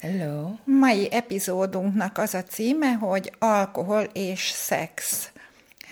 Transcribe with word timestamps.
Hello! 0.00 0.54
Mai 0.64 1.08
epizódunknak 1.12 2.18
az 2.18 2.34
a 2.34 2.42
címe, 2.42 2.92
hogy 2.92 3.32
alkohol 3.38 4.02
és 4.12 4.50
szex. 4.54 5.28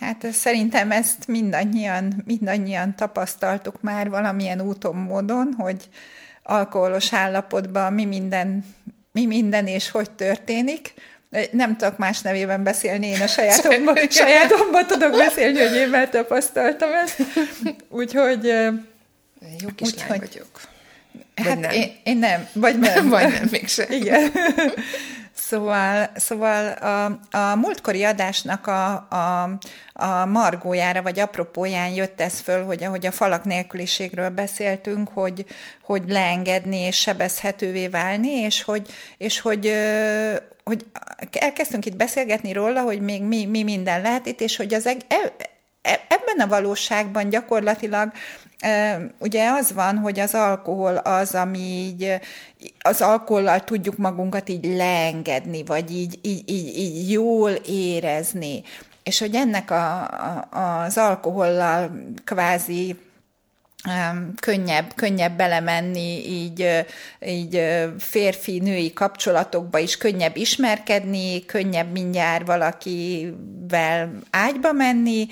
Hát 0.01 0.32
szerintem 0.32 0.91
ezt 0.91 1.27
mindannyian, 1.27 2.23
mindannyian 2.27 2.96
tapasztaltuk 2.96 3.80
már 3.80 4.09
valamilyen 4.09 4.60
úton, 4.60 4.96
módon, 4.96 5.55
hogy 5.59 5.88
alkoholos 6.42 7.12
állapotban 7.12 7.92
mi 7.92 8.05
minden, 8.05 8.65
mi 9.12 9.27
minden 9.27 9.66
és 9.66 9.91
hogy 9.91 10.10
történik. 10.10 10.95
Nem 11.51 11.77
tudok 11.77 11.98
más 11.98 12.20
nevében 12.20 12.62
beszélni, 12.62 13.07
én 13.07 13.20
a 13.20 13.27
sajátomban, 13.27 13.96
sajátomban 14.10 14.87
tudok 14.87 15.10
beszélni, 15.10 15.59
hogy 15.59 15.77
én 15.77 15.88
már 15.88 16.09
tapasztaltam 16.09 16.93
ezt. 16.93 17.23
Úgyhogy... 17.88 18.45
Jó 19.60 19.68
kislány 19.74 20.18
úgy, 20.20 20.29
vagyok. 20.29 20.76
Hát 21.45 21.60
nem. 21.60 21.70
Én, 21.70 21.92
én 22.02 22.16
nem, 22.16 22.48
vagy 22.52 22.78
nem. 22.78 23.08
vagy 23.08 23.28
nem, 23.28 23.48
mégsem. 23.50 23.90
Igen. 23.90 24.30
Szóval, 25.38 26.10
szóval 26.14 26.72
a, 26.72 27.04
a 27.37 27.54
múltkori 27.56 28.04
adásnak 28.04 28.66
a, 28.66 28.93
a, 28.95 29.59
a 29.93 30.24
margójára, 30.24 31.02
vagy 31.02 31.20
apropóján 31.20 31.88
jött 31.88 32.20
ez 32.20 32.40
föl, 32.40 32.65
hogy 32.65 32.84
ahogy 32.84 33.06
a 33.06 33.10
falak 33.10 33.45
nélküliségről 33.45 34.28
beszéltünk, 34.28 35.09
hogy, 35.09 35.45
hogy 35.82 36.02
leengedni 36.09 36.76
és 36.76 36.96
sebezhetővé 36.96 37.88
válni, 37.88 38.30
és 38.30 38.62
hogy, 38.62 38.88
és 39.18 39.40
hogy, 39.40 39.73
hogy 40.65 40.84
elkezdtünk 41.32 41.87
itt 41.87 41.96
beszélgetni 41.96 42.52
róla, 42.52 42.80
hogy 42.80 43.00
még 43.00 43.23
mi, 43.23 43.45
mi 43.45 43.62
minden 43.62 44.00
lehet 44.00 44.26
itt, 44.26 44.40
és 44.40 44.56
hogy 44.56 44.74
az 44.74 44.87
e, 44.87 44.96
e, 45.09 46.00
ebben 46.09 46.40
a 46.40 46.46
valóságban 46.46 47.28
gyakorlatilag 47.28 48.12
Ugye 49.18 49.51
az 49.51 49.73
van, 49.73 49.96
hogy 49.99 50.21
az 50.21 50.35
alkohol 50.35 50.96
az, 50.96 51.35
ami 51.35 51.59
így, 51.59 52.21
az 52.80 53.01
alkohollal 53.01 53.60
tudjuk 53.60 53.96
magunkat 53.96 54.49
így 54.49 54.65
leengedni, 54.65 55.65
vagy 55.65 55.90
így, 55.90 56.18
így, 56.23 56.51
így, 56.51 56.77
így 56.77 57.10
jól 57.10 57.51
érezni. 57.66 58.62
És 59.02 59.18
hogy 59.18 59.34
ennek 59.34 59.71
a, 59.71 60.02
a, 60.02 60.82
az 60.84 60.99
alkohollal 60.99 61.90
kvázi 62.24 62.96
könnyebb, 64.41 64.94
könnyebb 64.94 65.37
belemenni 65.37 66.28
így, 66.28 66.84
így 67.27 67.62
férfi-női 67.99 68.93
kapcsolatokba 68.93 69.78
is, 69.78 69.97
könnyebb 69.97 70.37
ismerkedni, 70.37 71.44
könnyebb 71.44 71.93
mindjárt 71.93 72.47
valakivel 72.47 74.10
ágyba 74.31 74.72
menni, 74.72 75.27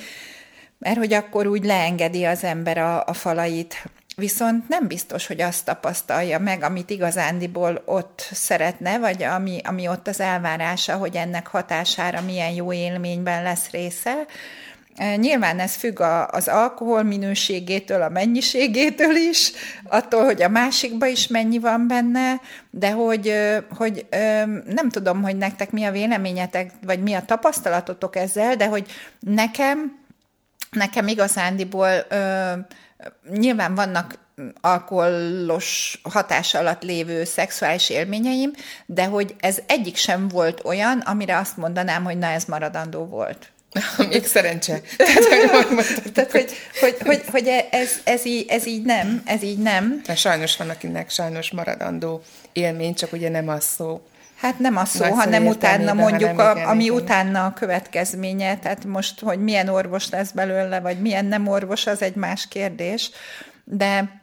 mert 0.85 0.99
hogy 0.99 1.13
akkor 1.13 1.47
úgy 1.47 1.65
leengedi 1.65 2.25
az 2.25 2.45
ember 2.45 2.79
a, 2.79 3.05
a 3.07 3.13
falait. 3.13 3.85
Viszont 4.17 4.69
nem 4.69 4.87
biztos, 4.87 5.27
hogy 5.27 5.41
azt 5.41 5.65
tapasztalja 5.65 6.39
meg, 6.39 6.63
amit 6.63 6.91
igazándiból 6.91 7.83
ott 7.85 8.29
szeretne, 8.33 8.99
vagy 8.99 9.23
ami, 9.23 9.61
ami 9.65 9.89
ott 9.89 10.09
az 10.09 10.21
elvárása, 10.21 10.97
hogy 10.97 11.17
ennek 11.17 11.47
hatására 11.47 12.21
milyen 12.21 12.51
jó 12.51 12.73
élményben 12.73 13.43
lesz 13.43 13.71
része. 13.71 14.27
E, 14.97 15.17
nyilván 15.17 15.59
ez 15.59 15.75
függ 15.75 16.01
a, 16.01 16.29
az 16.29 16.49
alkohol 16.49 17.03
minőségétől, 17.03 18.03
a 18.03 18.09
mennyiségétől 18.09 19.17
is, 19.17 19.53
attól, 19.85 20.25
hogy 20.25 20.43
a 20.43 20.49
másikba 20.49 21.07
is 21.07 21.27
mennyi 21.27 21.59
van 21.59 21.87
benne, 21.89 22.41
de 22.71 22.91
hogy, 22.91 23.35
hogy 23.77 24.07
nem 24.67 24.89
tudom, 24.91 25.23
hogy 25.23 25.37
nektek 25.37 25.71
mi 25.71 25.85
a 25.85 25.91
véleményetek, 25.91 26.71
vagy 26.87 27.03
mi 27.03 27.15
a 27.15 27.25
tapasztalatotok 27.25 28.17
ezzel, 28.17 28.57
de 28.57 28.67
hogy 28.67 28.87
nekem 29.21 30.03
nekem 30.75 31.09
igazándiból 31.09 32.07
ö, 32.09 32.53
nyilván 33.31 33.75
vannak 33.75 34.19
alkoholos 34.61 36.01
hatás 36.03 36.55
alatt 36.55 36.83
lévő 36.83 37.25
szexuális 37.25 37.91
élményeim, 37.91 38.51
de 38.87 39.05
hogy 39.05 39.35
ez 39.41 39.59
egyik 39.67 39.97
sem 39.97 40.29
volt 40.29 40.65
olyan, 40.65 40.99
amire 40.99 41.37
azt 41.37 41.57
mondanám, 41.57 42.05
hogy 42.05 42.19
na 42.19 42.27
ez 42.27 42.45
maradandó 42.45 43.05
volt. 43.05 43.53
Még 44.09 44.27
szerencse. 44.27 44.81
Tehát, 46.13 46.31
hogy, 46.31 46.51
hogy, 46.81 46.97
hogy, 47.05 47.23
hogy 47.31 47.49
ez, 47.71 47.91
ez, 48.05 48.25
így, 48.27 48.47
ez 48.49 48.67
így 48.67 48.83
nem, 48.83 49.23
ez 49.25 49.43
így 49.43 49.59
nem. 49.59 50.01
De 50.07 50.15
sajnos 50.15 50.57
van, 50.57 50.71
akinek 50.71 51.11
sajnos 51.11 51.51
maradandó 51.51 52.23
élmény, 52.53 52.95
csak 52.95 53.13
ugye 53.13 53.29
nem 53.29 53.49
az 53.49 53.65
szó. 53.65 54.03
Hát 54.45 54.59
nem 54.59 54.77
a 54.77 54.85
szó, 54.85 55.05
Nagy 55.05 55.13
hanem 55.13 55.47
utána 55.47 55.93
mondjuk, 55.93 56.39
a, 56.39 56.53
igen, 56.53 56.67
ami 56.67 56.85
igen. 56.85 56.97
utána 56.97 57.45
a 57.45 57.53
következménye, 57.53 58.59
tehát 58.59 58.85
most, 58.85 59.21
hogy 59.21 59.39
milyen 59.39 59.69
orvos 59.69 60.11
lesz 60.11 60.31
belőle, 60.31 60.81
vagy 60.81 61.01
milyen 61.01 61.25
nem 61.25 61.47
orvos, 61.47 61.87
az 61.87 62.03
egy 62.03 62.15
más 62.15 62.49
kérdés, 62.49 63.11
de 63.65 64.23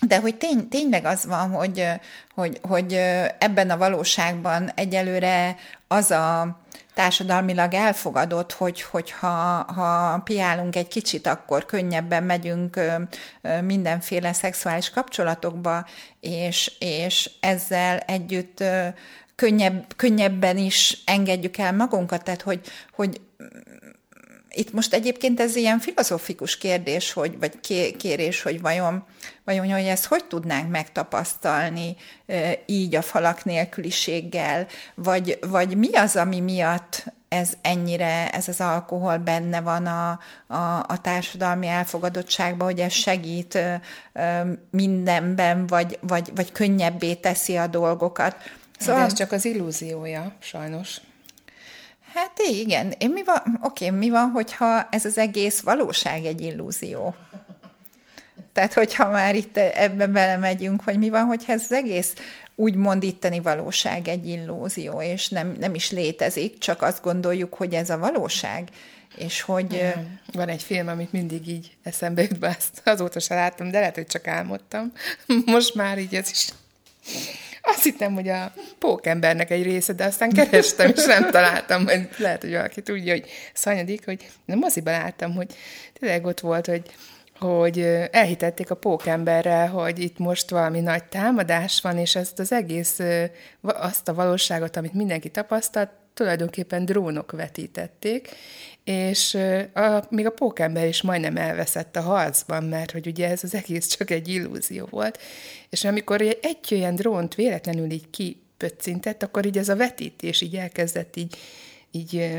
de 0.00 0.20
hogy 0.20 0.34
tény, 0.34 0.68
tényleg 0.68 1.04
az 1.04 1.26
van, 1.26 1.50
hogy, 1.50 1.88
hogy, 2.34 2.58
hogy 2.62 2.92
ebben 3.38 3.70
a 3.70 3.76
valóságban 3.76 4.70
egyelőre 4.74 5.56
az 5.88 6.10
a 6.10 6.58
társadalmilag 6.94 7.74
elfogadott, 7.74 8.52
hogy, 8.52 8.82
hogy 8.82 9.10
ha, 9.10 9.64
ha 9.72 10.20
piálunk 10.24 10.76
egy 10.76 10.88
kicsit, 10.88 11.26
akkor 11.26 11.66
könnyebben 11.66 12.22
megyünk 12.22 12.80
mindenféle 13.62 14.32
szexuális 14.32 14.90
kapcsolatokba, 14.90 15.86
és, 16.20 16.72
és 16.78 17.30
ezzel 17.40 17.98
együtt 17.98 18.64
könnyebb, 19.38 19.84
könnyebben 19.96 20.56
is 20.58 21.02
engedjük 21.04 21.56
el 21.56 21.72
magunkat, 21.72 22.24
tehát 22.24 22.42
hogy, 22.42 22.60
hogy 22.92 23.20
itt 24.50 24.72
most 24.72 24.94
egyébként 24.94 25.40
ez 25.40 25.56
ilyen 25.56 25.78
filozofikus 25.78 26.58
kérdés, 26.58 27.12
hogy, 27.12 27.38
vagy 27.38 27.60
kérés, 27.96 28.42
hogy 28.42 28.60
vajon, 28.60 29.04
vajon 29.44 29.72
hogy 29.72 29.84
ezt 29.84 30.04
hogy 30.04 30.24
tudnánk 30.24 30.70
megtapasztalni 30.70 31.96
így 32.66 32.94
a 32.94 33.02
falak 33.02 33.44
nélküliséggel, 33.44 34.66
vagy, 34.94 35.38
vagy 35.46 35.76
mi 35.76 35.92
az, 35.92 36.16
ami 36.16 36.40
miatt 36.40 37.04
ez 37.28 37.52
ennyire, 37.62 38.30
ez 38.30 38.48
az 38.48 38.60
alkohol 38.60 39.16
benne 39.16 39.60
van 39.60 39.86
a, 39.86 40.10
a, 40.46 40.84
a 40.88 41.00
társadalmi 41.02 41.66
elfogadottságban, 41.66 42.66
hogy 42.66 42.80
ez 42.80 42.92
segít 42.92 43.58
mindenben, 44.70 45.66
vagy, 45.66 45.98
vagy, 46.00 46.30
vagy 46.34 46.52
könnyebbé 46.52 47.14
teszi 47.14 47.56
a 47.56 47.66
dolgokat. 47.66 48.36
Szóval... 48.78 49.00
De 49.00 49.06
ez 49.06 49.12
csak 49.12 49.32
az 49.32 49.44
illúziója, 49.44 50.32
sajnos. 50.38 51.00
Hát 52.14 52.38
igen, 52.50 52.94
én 52.98 53.10
mi 53.10 53.24
van, 53.24 53.58
oké, 53.62 53.90
mi 53.90 54.10
van, 54.10 54.30
hogyha 54.30 54.88
ez 54.90 55.04
az 55.04 55.18
egész 55.18 55.60
valóság 55.60 56.24
egy 56.24 56.40
illúzió? 56.40 57.14
Tehát, 58.52 58.72
hogyha 58.72 59.10
már 59.10 59.34
itt 59.34 59.56
ebbe 59.56 60.06
belemegyünk, 60.06 60.82
hogy 60.84 60.98
mi 60.98 61.08
van, 61.08 61.24
hogyha 61.24 61.52
ez 61.52 61.62
az 61.62 61.72
egész 61.72 62.12
úgymond 62.54 63.02
itteni 63.02 63.40
valóság 63.40 64.08
egy 64.08 64.28
illúzió, 64.28 65.02
és 65.02 65.28
nem, 65.28 65.56
nem 65.60 65.74
is 65.74 65.90
létezik, 65.90 66.58
csak 66.58 66.82
azt 66.82 67.02
gondoljuk, 67.02 67.54
hogy 67.54 67.74
ez 67.74 67.90
a 67.90 67.98
valóság, 67.98 68.68
és 69.16 69.40
hogy... 69.40 69.94
Van 70.32 70.48
egy 70.48 70.62
film, 70.62 70.88
amit 70.88 71.12
mindig 71.12 71.48
így 71.48 71.76
eszembe 71.82 72.22
jut 72.22 72.38
be, 72.38 72.56
azt 72.58 72.82
azóta 72.84 73.20
se 73.20 73.34
láttam, 73.34 73.70
de 73.70 73.78
lehet, 73.78 73.94
hogy 73.94 74.06
csak 74.06 74.26
álmodtam. 74.26 74.92
Most 75.46 75.74
már 75.74 75.98
így 75.98 76.14
ez 76.14 76.30
is 76.30 76.48
azt 77.62 77.82
hittem, 77.82 78.14
hogy 78.14 78.28
a 78.28 78.52
pókembernek 78.78 79.50
egy 79.50 79.62
része, 79.62 79.92
de 79.92 80.04
aztán 80.04 80.30
kerestem, 80.30 80.92
és 80.96 81.04
nem 81.04 81.30
találtam, 81.30 81.84
hogy 81.86 82.08
lehet, 82.18 82.42
hogy 82.42 82.52
valaki 82.52 82.82
tudja, 82.82 83.12
hogy 83.12 83.28
szanyadik, 83.52 84.04
hogy 84.04 84.30
nem 84.44 84.58
moziban 84.58 84.92
láttam, 84.92 85.34
hogy 85.34 85.54
tényleg 85.92 86.26
ott 86.26 86.40
volt, 86.40 86.66
hogy 86.66 86.82
hogy 87.38 87.80
elhitették 88.10 88.70
a 88.70 88.74
pókemberrel, 88.74 89.68
hogy 89.68 89.98
itt 89.98 90.18
most 90.18 90.50
valami 90.50 90.80
nagy 90.80 91.04
támadás 91.04 91.80
van, 91.80 91.98
és 91.98 92.16
ezt 92.16 92.38
az 92.38 92.52
egész, 92.52 92.98
azt 93.60 94.08
a 94.08 94.14
valóságot, 94.14 94.76
amit 94.76 94.92
mindenki 94.92 95.28
tapasztalt, 95.28 95.90
tulajdonképpen 96.14 96.84
drónok 96.84 97.32
vetítették, 97.32 98.28
és 98.88 99.34
a, 99.74 100.04
még 100.10 100.26
a 100.26 100.30
pókember 100.30 100.86
is 100.86 101.02
majdnem 101.02 101.36
elveszett 101.36 101.96
a 101.96 102.00
harcban, 102.00 102.64
mert 102.64 102.90
hogy 102.90 103.06
ugye 103.06 103.28
ez 103.28 103.44
az 103.44 103.54
egész 103.54 103.86
csak 103.86 104.10
egy 104.10 104.28
illúzió 104.28 104.86
volt, 104.90 105.18
és 105.70 105.84
amikor 105.84 106.20
egy 106.20 106.68
olyan 106.70 106.94
drónt 106.94 107.34
véletlenül 107.34 107.90
így 107.90 108.10
kipöccintett, 108.10 109.22
akkor 109.22 109.46
így 109.46 109.58
ez 109.58 109.68
a 109.68 109.76
vetítés 109.76 110.40
így 110.40 110.56
elkezdett 110.56 111.16
így, 111.16 111.36
így 111.90 112.30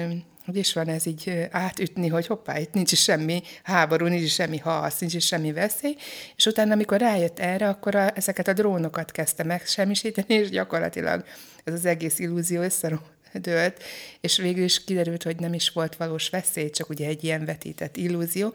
hogy 0.45 0.57
is 0.57 0.73
van 0.73 0.87
ez 0.87 1.05
így 1.05 1.47
átütni, 1.51 2.07
hogy 2.07 2.27
hoppá, 2.27 2.59
itt 2.59 2.73
nincs 2.73 2.91
is 2.91 3.01
semmi 3.03 3.41
háború, 3.63 4.05
nincs 4.05 4.23
is 4.23 4.33
semmi 4.33 4.57
harc, 4.57 4.99
nincs 4.99 5.13
is 5.13 5.25
semmi 5.25 5.51
veszély, 5.51 5.95
és 6.35 6.45
utána, 6.45 6.73
amikor 6.73 6.99
rájött 6.99 7.39
erre, 7.39 7.67
akkor 7.67 7.95
a, 7.95 8.11
ezeket 8.15 8.47
a 8.47 8.53
drónokat 8.53 9.11
kezdte 9.11 9.43
megsemmisíteni, 9.43 10.33
és 10.33 10.49
gyakorlatilag 10.49 11.23
ez 11.63 11.73
az 11.73 11.85
egész 11.85 12.19
illúzió 12.19 12.61
összedőlt, 13.33 13.83
és 14.21 14.37
végül 14.37 14.63
is 14.63 14.83
kiderült, 14.83 15.23
hogy 15.23 15.39
nem 15.39 15.53
is 15.53 15.69
volt 15.69 15.95
valós 15.95 16.29
veszély, 16.29 16.69
csak 16.69 16.89
ugye 16.89 17.07
egy 17.07 17.23
ilyen 17.23 17.45
vetített 17.45 17.97
illúzió, 17.97 18.53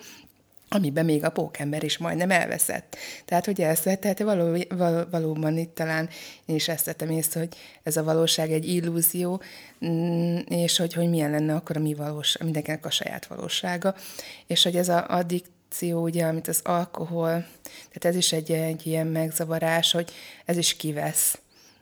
amiben 0.69 1.05
még 1.05 1.25
a 1.25 1.31
pókember 1.31 1.83
is 1.83 1.99
majdnem 1.99 2.31
elveszett. 2.31 2.97
Tehát, 3.25 3.45
hogy 3.45 3.61
ezt 3.61 3.99
tehát 3.99 4.19
való, 4.19 4.65
val, 4.69 5.09
valóban 5.11 5.59
itt 5.59 5.75
talán 5.75 6.09
én 6.45 6.55
is 6.55 6.69
ezt 6.69 6.85
tettem 6.85 7.11
észre, 7.11 7.41
hogy 7.41 7.57
ez 7.83 7.97
a 7.97 8.03
valóság 8.03 8.53
egy 8.53 8.69
illúzió, 8.69 9.43
mm, 9.87 10.37
és 10.49 10.77
hogy, 10.77 10.93
hogy 10.93 11.09
milyen 11.09 11.31
lenne 11.31 11.55
akkor 11.55 11.77
a 11.77 11.81
mi 11.81 11.95
valós, 11.95 12.37
mindenkinek 12.39 12.87
a 12.87 12.91
saját 12.91 13.27
valósága, 13.27 13.95
és 14.47 14.63
hogy 14.63 14.77
ez 14.77 14.89
a 14.89 15.07
addikció, 15.09 16.03
ugye, 16.03 16.25
amit 16.25 16.49
az 16.49 16.61
alkohol, 16.63 17.47
tehát 17.73 18.05
ez 18.05 18.17
is 18.17 18.33
egy, 18.33 18.51
egy 18.51 18.87
ilyen 18.87 19.07
megzavarás, 19.07 19.93
hogy 19.93 20.11
ez 20.45 20.57
is 20.57 20.77
kivesz 20.77 21.39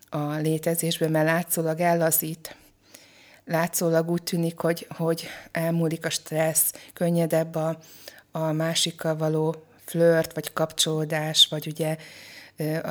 a 0.08 0.34
létezésből, 0.34 1.08
mert 1.08 1.26
látszólag 1.26 1.80
ellazít, 1.80 2.56
látszólag 3.44 4.10
úgy 4.10 4.22
tűnik, 4.22 4.58
hogy, 4.58 4.86
hogy 4.96 5.26
elmúlik 5.52 6.04
a 6.04 6.10
stressz, 6.10 6.72
könnyedebb 6.92 7.54
a, 7.54 7.78
a 8.30 8.52
másikkal 8.52 9.16
való 9.16 9.64
flört, 9.84 10.34
vagy 10.34 10.52
kapcsolódás, 10.52 11.46
vagy 11.50 11.66
ugye 11.66 11.96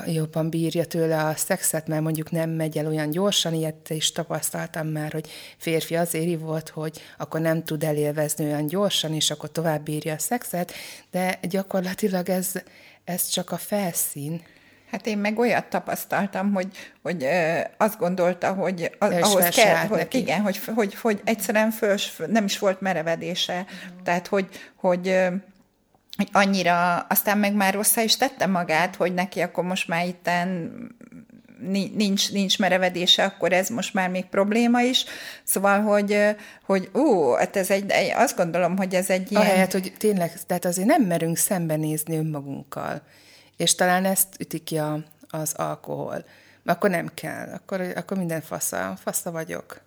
jobban 0.06 0.50
bírja 0.50 0.84
tőle 0.84 1.24
a 1.24 1.36
szexet, 1.36 1.86
mert 1.86 2.02
mondjuk 2.02 2.30
nem 2.30 2.50
megy 2.50 2.78
el 2.78 2.86
olyan 2.86 3.10
gyorsan, 3.10 3.54
ilyet 3.54 3.90
is 3.90 4.12
tapasztaltam 4.12 4.86
már, 4.86 5.12
hogy 5.12 5.28
férfi 5.56 5.96
azért 5.96 6.40
volt, 6.40 6.68
hogy 6.68 7.00
akkor 7.18 7.40
nem 7.40 7.64
tud 7.64 7.84
elélvezni 7.84 8.44
olyan 8.44 8.66
gyorsan, 8.66 9.14
és 9.14 9.30
akkor 9.30 9.52
tovább 9.52 9.82
bírja 9.82 10.14
a 10.14 10.18
szexet, 10.18 10.72
de 11.10 11.38
gyakorlatilag 11.42 12.28
ez, 12.28 12.52
ez 13.04 13.28
csak 13.28 13.50
a 13.50 13.56
felszín. 13.56 14.42
Hát 14.92 15.06
én 15.06 15.18
meg 15.18 15.38
olyat 15.38 15.64
tapasztaltam, 15.64 16.52
hogy, 16.52 16.68
hogy 17.02 17.26
azt 17.76 17.98
gondolta, 17.98 18.52
hogy 18.52 18.96
az, 18.98 19.14
ahhoz 19.20 19.48
kell, 19.48 19.86
hogy, 19.86 20.06
igen, 20.10 20.40
hogy, 20.40 20.60
hogy, 20.74 20.94
hogy 20.94 21.20
egyszerűen 21.24 21.70
föl, 21.70 21.96
nem 22.26 22.44
is 22.44 22.58
volt 22.58 22.80
merevedése. 22.80 23.58
Mm. 23.58 24.02
Tehát, 24.04 24.26
hogy, 24.26 24.48
hogy 24.76 25.16
hogy 26.16 26.28
annyira, 26.32 26.98
aztán 26.98 27.38
meg 27.38 27.54
már 27.54 27.74
rosszá 27.74 28.02
is 28.02 28.16
tette 28.16 28.46
magát, 28.46 28.96
hogy 28.96 29.14
neki 29.14 29.40
akkor 29.40 29.64
most 29.64 29.88
már 29.88 30.06
itten 30.06 30.72
nincs, 31.94 32.32
nincs 32.32 32.58
merevedése, 32.58 33.24
akkor 33.24 33.52
ez 33.52 33.68
most 33.68 33.94
már 33.94 34.10
még 34.10 34.24
probléma 34.24 34.80
is. 34.80 35.04
Szóval, 35.42 35.80
hogy, 35.80 36.18
hogy 36.64 36.90
ú, 36.92 37.30
hát 37.30 37.56
ez 37.56 37.70
egy, 37.70 37.92
azt 38.14 38.36
gondolom, 38.36 38.76
hogy 38.76 38.94
ez 38.94 39.10
egy 39.10 39.30
ilyen... 39.30 39.42
Ahelyett, 39.42 39.72
hogy 39.72 39.92
tényleg, 39.98 40.32
tehát 40.46 40.64
azért 40.64 40.86
nem 40.86 41.02
merünk 41.02 41.36
szembenézni 41.36 42.16
önmagunkkal. 42.16 43.02
És 43.62 43.74
talán 43.74 44.04
ezt 44.04 44.28
üti 44.38 44.58
ki 44.58 44.78
a, 44.78 45.04
az 45.28 45.52
alkohol. 45.52 46.24
Akkor 46.64 46.90
nem 46.90 47.10
kell, 47.14 47.48
akkor, 47.52 47.80
akkor 47.80 48.16
minden 48.16 48.40
fasza, 48.40 48.96
fasza 49.02 49.30
vagyok. 49.30 49.80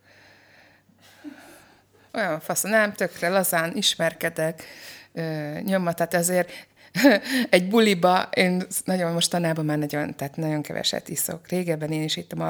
Olyan 2.14 2.40
fasza, 2.40 2.68
nem, 2.68 2.94
tökre 2.94 3.30
lazán 3.30 3.76
ismerkedek, 3.76 4.64
nyomma, 5.64 5.94
tehát 5.94 6.14
ezért 6.14 6.52
egy 7.50 7.68
buliba, 7.68 8.30
én 8.34 8.64
nagyon 8.86 9.12
mostanában 9.14 9.66
már 9.66 9.78
nagyon, 9.78 10.16
tehát 10.16 10.36
nagyon 10.36 10.62
keveset 10.62 11.10
iszok. 11.10 11.48
Régebben 11.48 11.92
én 11.92 12.04
is 12.04 12.16
ittam 12.16 12.42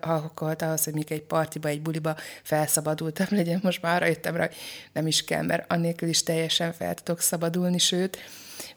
alkoholt 0.00 0.62
ahhoz, 0.62 0.84
hogy 0.84 0.94
még 0.94 1.12
egy 1.12 1.22
partiba, 1.22 1.68
egy 1.68 1.82
buliba 1.82 2.16
felszabadultam 2.42 3.26
legyen. 3.38 3.60
Most 3.62 3.82
már 3.82 3.96
arra 3.96 4.06
jöttem 4.06 4.36
rá, 4.36 4.46
hogy 4.46 4.56
nem 4.92 5.06
is 5.06 5.24
kell, 5.24 5.42
mert 5.42 5.72
annélkül 5.72 6.08
is 6.08 6.22
teljesen 6.22 6.72
fel 6.72 6.94
tudok 6.94 7.20
szabadulni, 7.20 7.78
sőt, 7.78 8.18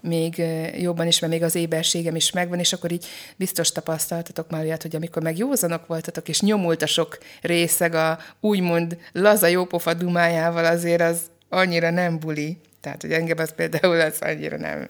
még 0.06 0.44
jobban 0.80 1.08
is, 1.08 1.20
mert 1.20 1.34
még 1.34 1.44
az 1.44 1.56
éberségem 1.56 2.16
is 2.16 2.32
megvan, 2.32 2.60
és 2.60 2.74
akkor 2.74 2.92
így 2.92 3.06
biztos 3.36 3.72
tapasztaltatok 3.72 4.50
már 4.50 4.62
olyat, 4.62 4.82
hogy 4.82 4.96
amikor 4.96 5.22
meg 5.22 5.38
józanok 5.38 5.88
voltatok, 5.88 6.28
és 6.28 6.42
nyomult 6.42 6.82
a 6.82 6.86
sok 6.86 7.18
részeg 7.42 7.94
a 7.94 8.20
úgymond 8.40 8.98
laza 9.12 9.48
jópofa 9.48 9.94
dumájával, 9.94 10.66
azért 10.66 11.02
az 11.02 11.22
annyira 11.50 11.90
nem 11.90 12.20
buli. 12.20 12.58
Tehát, 12.82 13.02
hogy 13.02 13.12
engem 13.12 13.38
az 13.38 13.54
például 13.56 14.00
az 14.00 14.18
annyira 14.20 14.58
nem, 14.58 14.90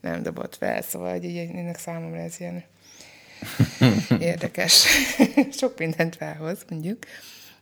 nem 0.00 0.22
dobott 0.22 0.56
fel, 0.56 0.82
szóval 0.82 1.10
hogy 1.10 1.24
így, 1.24 1.36
ennek 1.36 1.78
számomra 1.78 2.18
ez 2.18 2.34
ilyen 2.38 2.64
érdekes. 4.30 4.86
Sok 5.60 5.78
mindent 5.78 6.16
felhoz, 6.16 6.58
mondjuk. 6.68 6.98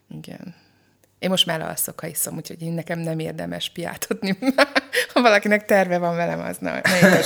Igen. 0.08 0.54
Én 1.18 1.30
most 1.30 1.46
már 1.46 1.60
alszok, 1.60 2.00
ha 2.00 2.06
iszom, 2.06 2.36
úgyhogy 2.36 2.62
én 2.62 2.72
nekem 2.72 2.98
nem 2.98 3.18
érdemes 3.18 3.70
piátodni. 3.70 4.38
Ha 5.12 5.20
valakinek 5.20 5.64
terve 5.64 5.98
van 5.98 6.16
velem, 6.16 6.40
az 6.40 6.56
na, 6.58 6.80
ne 7.00 7.22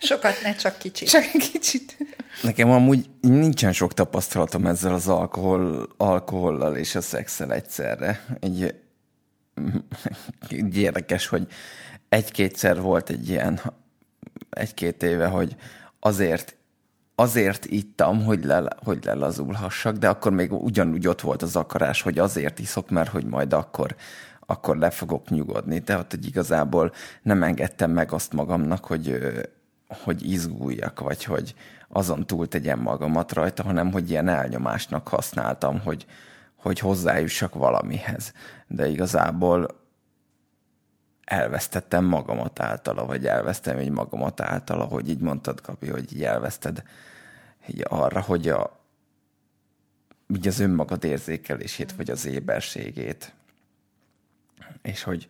Sokat, 0.00 0.42
ne 0.42 0.54
csak 0.54 0.78
kicsit. 0.78 1.08
Csak 1.08 1.24
kicsit. 1.52 1.96
Nekem 2.42 2.70
amúgy 2.70 3.10
nincsen 3.20 3.72
sok 3.72 3.94
tapasztalatom 3.94 4.66
ezzel 4.66 4.94
az 4.94 5.08
alkohol, 5.08 5.88
alkohollal 5.96 6.76
és 6.76 6.94
a 6.94 7.00
szexel 7.00 7.52
egyszerre. 7.52 8.24
Egy, 8.40 8.74
egy 10.48 10.76
érdekes, 10.76 11.26
hogy 11.26 11.46
egy-kétszer 12.08 12.80
volt 12.80 13.10
egy 13.10 13.28
ilyen, 13.28 13.60
egy-két 14.50 15.02
éve, 15.02 15.26
hogy 15.26 15.56
azért 16.00 16.56
azért 17.14 17.64
ittam, 17.64 18.24
hogy, 18.24 18.44
le, 18.44 18.68
hogy 18.84 19.04
lelazulhassak, 19.04 19.96
de 19.96 20.08
akkor 20.08 20.32
még 20.32 20.52
ugyanúgy 20.52 21.06
ott 21.06 21.20
volt 21.20 21.42
az 21.42 21.56
akarás, 21.56 22.02
hogy 22.02 22.18
azért 22.18 22.58
iszok, 22.58 22.90
mert 22.90 23.10
hogy 23.10 23.24
majd 23.24 23.52
akkor, 23.52 23.96
akkor 24.50 24.76
le 24.76 24.90
fogok 24.90 25.30
nyugodni. 25.30 25.82
Tehát, 25.82 26.10
hogy 26.10 26.26
igazából 26.26 26.92
nem 27.22 27.42
engedtem 27.42 27.90
meg 27.90 28.12
azt 28.12 28.32
magamnak, 28.32 28.84
hogy, 28.84 29.18
hogy 29.88 30.30
izguljak, 30.30 31.00
vagy 31.00 31.24
hogy 31.24 31.54
azon 31.88 32.26
túl 32.26 32.48
tegyem 32.48 32.80
magamat 32.80 33.32
rajta, 33.32 33.62
hanem 33.62 33.92
hogy 33.92 34.10
ilyen 34.10 34.28
elnyomásnak 34.28 35.08
használtam, 35.08 35.80
hogy, 35.80 36.06
hogy 36.56 36.78
hozzájussak 36.78 37.54
valamihez. 37.54 38.32
De 38.66 38.88
igazából 38.88 39.66
elvesztettem 41.24 42.04
magamat 42.04 42.60
általa, 42.60 43.06
vagy 43.06 43.26
elvesztem 43.26 43.76
egy 43.76 43.90
magamat 43.90 44.40
általa, 44.40 44.84
hogy 44.84 45.08
így 45.08 45.20
mondtad, 45.20 45.60
Kapi, 45.60 45.88
hogy 45.88 46.12
így 46.14 46.24
elveszted 46.24 46.82
így 47.66 47.84
arra, 47.88 48.20
hogy 48.20 48.48
a, 48.48 48.80
így 50.34 50.48
az 50.48 50.60
önmagad 50.60 51.04
érzékelését, 51.04 51.92
vagy 51.92 52.10
az 52.10 52.26
éberségét. 52.26 53.32
És 54.82 55.02
hogy 55.02 55.28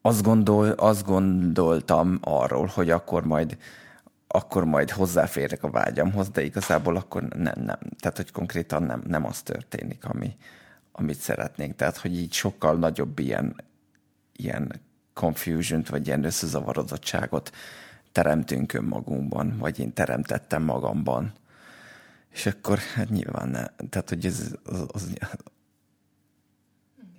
azt, 0.00 0.22
gondol, 0.22 0.68
azt 0.68 1.04
gondoltam 1.04 2.18
arról, 2.20 2.66
hogy 2.66 2.90
akkor 2.90 3.24
majd 3.24 3.58
akkor 4.30 4.64
majd 4.64 4.90
hozzáférek 4.90 5.62
a 5.62 5.70
vágyamhoz, 5.70 6.28
de 6.28 6.42
igazából 6.42 6.96
akkor 6.96 7.22
nem, 7.22 7.54
nem. 7.56 7.78
Tehát, 7.98 8.16
hogy 8.16 8.30
konkrétan 8.30 8.82
nem, 8.82 9.02
nem 9.06 9.26
az 9.26 9.42
történik, 9.42 10.04
ami, 10.04 10.36
amit 10.92 11.18
szeretnénk. 11.18 11.76
Tehát, 11.76 11.96
hogy 11.96 12.18
így 12.18 12.32
sokkal 12.32 12.76
nagyobb 12.76 13.18
ilyen, 13.18 13.56
ilyen 14.36 14.72
confusion 15.12 15.84
vagy 15.88 16.06
ilyen 16.06 16.24
összezavarodottságot 16.24 17.52
teremtünk 18.12 18.72
önmagunkban, 18.72 19.56
vagy 19.58 19.78
én 19.78 19.92
teremtettem 19.92 20.62
magamban. 20.62 21.32
És 22.30 22.46
akkor 22.46 22.78
hát 22.78 23.08
nyilván 23.08 23.48
ne, 23.48 23.66
tehát 23.88 24.08
hogy 24.08 24.26
ez 24.26 24.54
az, 24.64 24.86
az, 24.92 25.10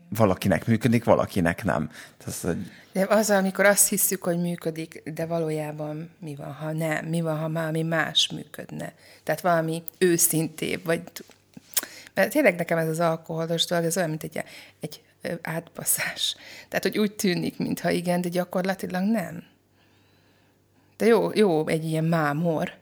valakinek 0.09 0.65
működik, 0.67 1.03
valakinek 1.03 1.63
nem. 1.63 1.91
Az, 2.25 2.41
hogy... 2.41 2.71
De 2.91 3.05
az, 3.09 3.29
amikor 3.29 3.65
azt 3.65 3.87
hiszük, 3.87 4.23
hogy 4.23 4.39
működik, 4.39 5.01
de 5.13 5.25
valójában 5.25 6.09
mi 6.19 6.35
van, 6.35 6.53
ha 6.53 6.71
nem? 6.71 7.05
Mi 7.05 7.21
van, 7.21 7.37
ha 7.37 7.49
valami 7.49 7.83
más 7.83 8.29
működne? 8.33 8.93
Tehát 9.23 9.41
valami 9.41 9.83
őszintébb, 9.97 10.85
vagy... 10.85 11.01
Mert 12.13 12.31
tényleg 12.31 12.55
nekem 12.55 12.77
ez 12.77 12.87
az 12.87 12.99
alkoholos 12.99 13.65
dolog, 13.65 13.85
ez 13.85 13.97
olyan, 13.97 14.09
mint 14.09 14.23
egy, 14.23 14.43
egy 14.79 15.01
átbaszás. 15.41 16.35
Tehát, 16.67 16.83
hogy 16.83 16.97
úgy 16.97 17.11
tűnik, 17.11 17.57
mintha 17.57 17.89
igen, 17.89 18.21
de 18.21 18.29
gyakorlatilag 18.29 19.03
nem. 19.03 19.43
De 20.97 21.05
jó, 21.05 21.29
jó 21.33 21.67
egy 21.67 21.85
ilyen 21.85 22.03
mámor 22.03 22.73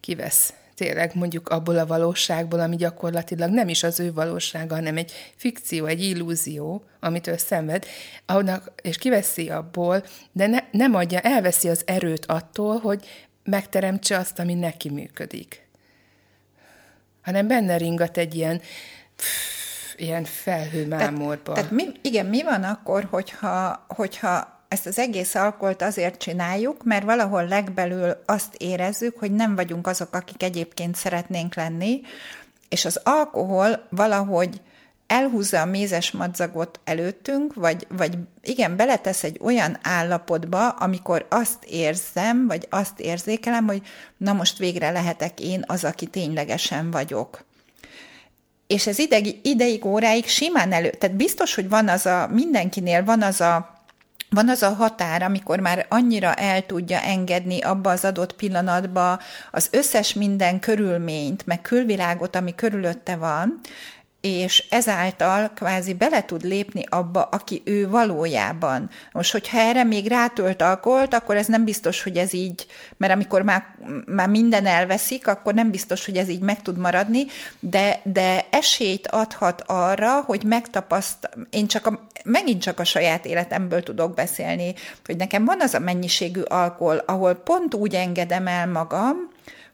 kivesz 0.00 0.52
tényleg 0.82 1.10
mondjuk 1.14 1.48
abból 1.48 1.78
a 1.78 1.86
valóságból, 1.86 2.60
ami 2.60 2.76
gyakorlatilag 2.76 3.50
nem 3.50 3.68
is 3.68 3.82
az 3.82 4.00
ő 4.00 4.12
valósága, 4.12 4.74
hanem 4.74 4.96
egy 4.96 5.12
fikció, 5.36 5.86
egy 5.86 6.02
illúzió, 6.02 6.84
amit 7.00 7.26
ő 7.26 7.36
szenved, 7.36 7.86
annak, 8.26 8.72
és 8.82 8.98
kiveszi 8.98 9.50
abból, 9.50 10.04
de 10.32 10.46
ne, 10.46 10.58
nem 10.70 10.94
adja, 10.94 11.20
elveszi 11.20 11.68
az 11.68 11.82
erőt 11.86 12.26
attól, 12.26 12.78
hogy 12.78 13.06
megteremtse 13.44 14.18
azt, 14.18 14.38
ami 14.38 14.54
neki 14.54 14.90
működik. 14.90 15.68
Hanem 17.22 17.46
benne 17.46 17.76
ringat 17.76 18.16
egy 18.16 18.34
ilyen 18.34 18.60
pff, 19.16 19.94
ilyen 19.96 20.24
felhőmámorba. 20.24 21.52
Tehát, 21.52 21.70
tehát 21.70 21.70
mi, 21.70 21.92
igen, 22.02 22.26
mi 22.26 22.42
van 22.42 22.62
akkor, 22.62 23.06
hogyha, 23.10 23.84
hogyha 23.88 24.61
ezt 24.72 24.86
az 24.86 24.98
egész 24.98 25.34
alkoholt 25.34 25.82
azért 25.82 26.18
csináljuk, 26.18 26.84
mert 26.84 27.04
valahol 27.04 27.46
legbelül 27.48 28.22
azt 28.26 28.54
érezzük, 28.56 29.18
hogy 29.18 29.32
nem 29.32 29.54
vagyunk 29.54 29.86
azok, 29.86 30.14
akik 30.14 30.42
egyébként 30.42 30.96
szeretnénk 30.96 31.54
lenni, 31.54 32.00
és 32.68 32.84
az 32.84 33.00
alkohol 33.04 33.86
valahogy 33.90 34.60
elhúzza 35.06 35.60
a 35.60 35.64
mézes 35.64 36.10
madzagot 36.10 36.80
előttünk, 36.84 37.54
vagy, 37.54 37.86
vagy 37.88 38.18
igen, 38.42 38.76
beletesz 38.76 39.24
egy 39.24 39.38
olyan 39.42 39.78
állapotba, 39.82 40.68
amikor 40.68 41.26
azt 41.30 41.64
érzem, 41.64 42.46
vagy 42.46 42.66
azt 42.70 43.00
érzékelem, 43.00 43.66
hogy 43.66 43.82
na 44.16 44.32
most 44.32 44.58
végre 44.58 44.90
lehetek 44.90 45.40
én 45.40 45.64
az, 45.66 45.84
aki 45.84 46.06
ténylegesen 46.06 46.90
vagyok. 46.90 47.44
És 48.66 48.86
ez 48.86 48.98
ideig, 48.98 49.38
ideig, 49.42 49.84
óráig 49.84 50.26
simán 50.26 50.72
elő, 50.72 50.90
tehát 50.90 51.16
biztos, 51.16 51.54
hogy 51.54 51.68
van 51.68 51.88
az 51.88 52.06
a, 52.06 52.28
mindenkinél 52.30 53.04
van 53.04 53.22
az 53.22 53.40
a 53.40 53.71
van 54.32 54.48
az 54.48 54.62
a 54.62 54.74
határ, 54.74 55.22
amikor 55.22 55.60
már 55.60 55.86
annyira 55.88 56.34
el 56.34 56.66
tudja 56.66 57.00
engedni 57.00 57.60
abba 57.60 57.90
az 57.90 58.04
adott 58.04 58.34
pillanatba 58.34 59.18
az 59.50 59.68
összes 59.70 60.12
minden 60.14 60.60
körülményt, 60.60 61.46
meg 61.46 61.60
külvilágot, 61.60 62.36
ami 62.36 62.54
körülötte 62.54 63.16
van, 63.16 63.60
és 64.22 64.64
ezáltal 64.70 65.50
kvázi 65.54 65.94
bele 65.94 66.24
tud 66.24 66.42
lépni 66.44 66.84
abba, 66.88 67.22
aki 67.22 67.62
ő 67.64 67.88
valójában. 67.88 68.90
Most, 69.12 69.32
hogyha 69.32 69.58
erre 69.58 69.84
még 69.84 70.08
rátölt 70.08 70.62
alkoholt, 70.62 71.14
akkor 71.14 71.36
ez 71.36 71.46
nem 71.46 71.64
biztos, 71.64 72.02
hogy 72.02 72.16
ez 72.16 72.32
így, 72.32 72.66
mert 72.96 73.12
amikor 73.12 73.42
már, 73.42 73.64
már 74.06 74.28
minden 74.28 74.66
elveszik, 74.66 75.26
akkor 75.26 75.54
nem 75.54 75.70
biztos, 75.70 76.04
hogy 76.04 76.16
ez 76.16 76.28
így 76.28 76.40
meg 76.40 76.62
tud 76.62 76.78
maradni, 76.78 77.24
de, 77.60 78.00
de 78.04 78.46
esélyt 78.50 79.06
adhat 79.06 79.62
arra, 79.66 80.20
hogy 80.20 80.42
megtapaszt, 80.44 81.30
én 81.50 81.66
csak 81.66 81.86
a, 81.86 82.08
megint 82.24 82.62
csak 82.62 82.80
a 82.80 82.84
saját 82.84 83.26
életemből 83.26 83.82
tudok 83.82 84.14
beszélni, 84.14 84.74
hogy 85.06 85.16
nekem 85.16 85.44
van 85.44 85.60
az 85.60 85.74
a 85.74 85.78
mennyiségű 85.78 86.40
alkohol, 86.40 86.96
ahol 87.06 87.34
pont 87.34 87.74
úgy 87.74 87.94
engedem 87.94 88.46
el 88.46 88.66
magam, 88.66 89.31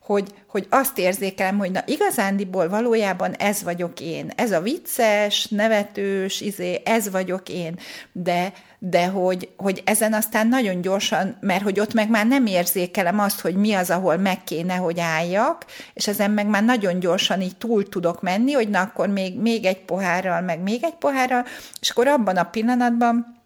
hogy, 0.08 0.34
hogy 0.46 0.66
azt 0.70 0.98
érzékelem, 0.98 1.58
hogy 1.58 1.70
na 1.70 1.82
igazándiból 1.86 2.68
valójában 2.68 3.32
ez 3.32 3.62
vagyok 3.62 4.00
én. 4.00 4.30
Ez 4.36 4.52
a 4.52 4.60
vicces, 4.60 5.46
nevetős, 5.46 6.40
izé, 6.40 6.80
ez 6.84 7.10
vagyok 7.10 7.48
én. 7.48 7.78
De, 8.12 8.52
de 8.78 9.06
hogy, 9.06 9.48
hogy 9.56 9.82
ezen 9.84 10.12
aztán 10.12 10.48
nagyon 10.48 10.80
gyorsan, 10.80 11.36
mert 11.40 11.62
hogy 11.62 11.80
ott 11.80 11.94
meg 11.94 12.10
már 12.10 12.26
nem 12.26 12.46
érzékelem 12.46 13.18
azt, 13.18 13.40
hogy 13.40 13.54
mi 13.54 13.72
az, 13.72 13.90
ahol 13.90 14.16
meg 14.16 14.44
kéne, 14.44 14.74
hogy 14.74 15.00
álljak, 15.00 15.64
és 15.94 16.06
ezen 16.06 16.30
meg 16.30 16.46
már 16.46 16.64
nagyon 16.64 16.98
gyorsan 16.98 17.40
így 17.40 17.56
túl 17.56 17.88
tudok 17.88 18.22
menni, 18.22 18.52
hogy 18.52 18.68
na 18.68 18.80
akkor 18.80 19.08
még, 19.08 19.40
még 19.40 19.64
egy 19.64 19.80
pohárral, 19.80 20.40
meg 20.40 20.60
még 20.60 20.84
egy 20.84 20.96
pohárral, 20.98 21.44
és 21.80 21.90
akkor 21.90 22.08
abban 22.08 22.36
a 22.36 22.50
pillanatban 22.50 23.36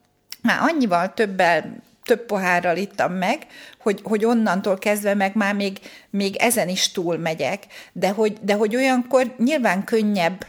már 0.43 0.59
annyival 0.61 1.15
többel 1.15 1.83
több 2.05 2.27
pohárral 2.27 2.77
ittam 2.77 3.13
meg, 3.13 3.47
hogy, 3.79 4.01
hogy 4.03 4.25
onnantól 4.25 4.79
kezdve 4.79 5.15
meg 5.15 5.35
már 5.35 5.55
még, 5.55 5.79
még 6.11 6.37
ezen 6.37 6.69
is 6.69 6.93
túl 6.93 7.19
megyek, 7.19 7.67
de 7.93 8.11
hogy, 8.11 8.39
de 8.41 8.55
hogy 8.55 8.77
olyankor 8.77 9.35
nyilván 9.39 9.85
könnyebb 9.85 10.47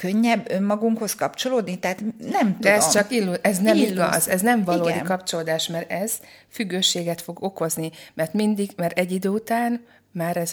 könnyebb 0.00 0.50
önmagunkhoz 0.50 1.14
kapcsolódni? 1.14 1.78
Tehát 1.78 2.00
nem 2.18 2.46
tudom. 2.46 2.60
De 2.60 2.72
ez 2.72 2.92
csak 2.92 3.10
illu- 3.10 3.38
ez 3.42 3.58
nem 3.58 3.76
Illuz. 3.76 3.90
igaz, 3.90 4.28
ez 4.28 4.40
nem 4.40 4.64
valódi 4.64 4.90
Igen. 4.90 5.04
kapcsolódás, 5.04 5.66
mert 5.66 5.90
ez 5.90 6.12
függőséget 6.48 7.20
fog 7.20 7.42
okozni, 7.42 7.90
mert 8.14 8.32
mindig, 8.32 8.70
mert 8.76 8.98
egy 8.98 9.12
idő 9.12 9.28
után 9.28 9.84
már 10.12 10.36
ez 10.36 10.52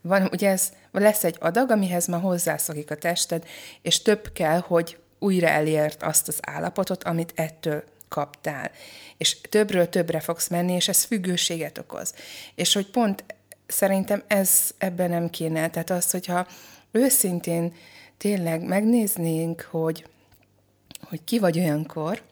van, 0.00 0.28
ugye 0.32 0.50
ez, 0.50 0.72
lesz 0.92 1.24
egy 1.24 1.36
adag, 1.40 1.70
amihez 1.70 2.06
már 2.06 2.20
hozzászokik 2.20 2.90
a 2.90 2.94
tested, 2.94 3.44
és 3.82 4.02
több 4.02 4.32
kell, 4.32 4.58
hogy 4.58 4.98
újra 5.18 5.48
elért 5.48 6.02
azt 6.02 6.28
az 6.28 6.38
állapotot, 6.42 7.04
amit 7.04 7.32
ettől 7.34 7.84
kaptál. 8.08 8.70
És 9.16 9.40
többről 9.40 9.88
többre 9.88 10.20
fogsz 10.20 10.48
menni, 10.48 10.72
és 10.72 10.88
ez 10.88 11.04
függőséget 11.04 11.78
okoz. 11.78 12.14
És 12.54 12.72
hogy 12.72 12.90
pont 12.90 13.24
szerintem 13.66 14.22
ez 14.26 14.50
ebben 14.78 15.10
nem 15.10 15.30
kéne. 15.30 15.70
Tehát 15.70 15.90
az, 15.90 16.10
hogyha 16.10 16.46
őszintén 16.90 17.74
tényleg 18.16 18.62
megnéznénk, 18.62 19.68
hogy, 19.70 20.06
hogy 21.08 21.24
ki 21.24 21.38
vagy 21.38 21.58
olyankor, 21.58 22.22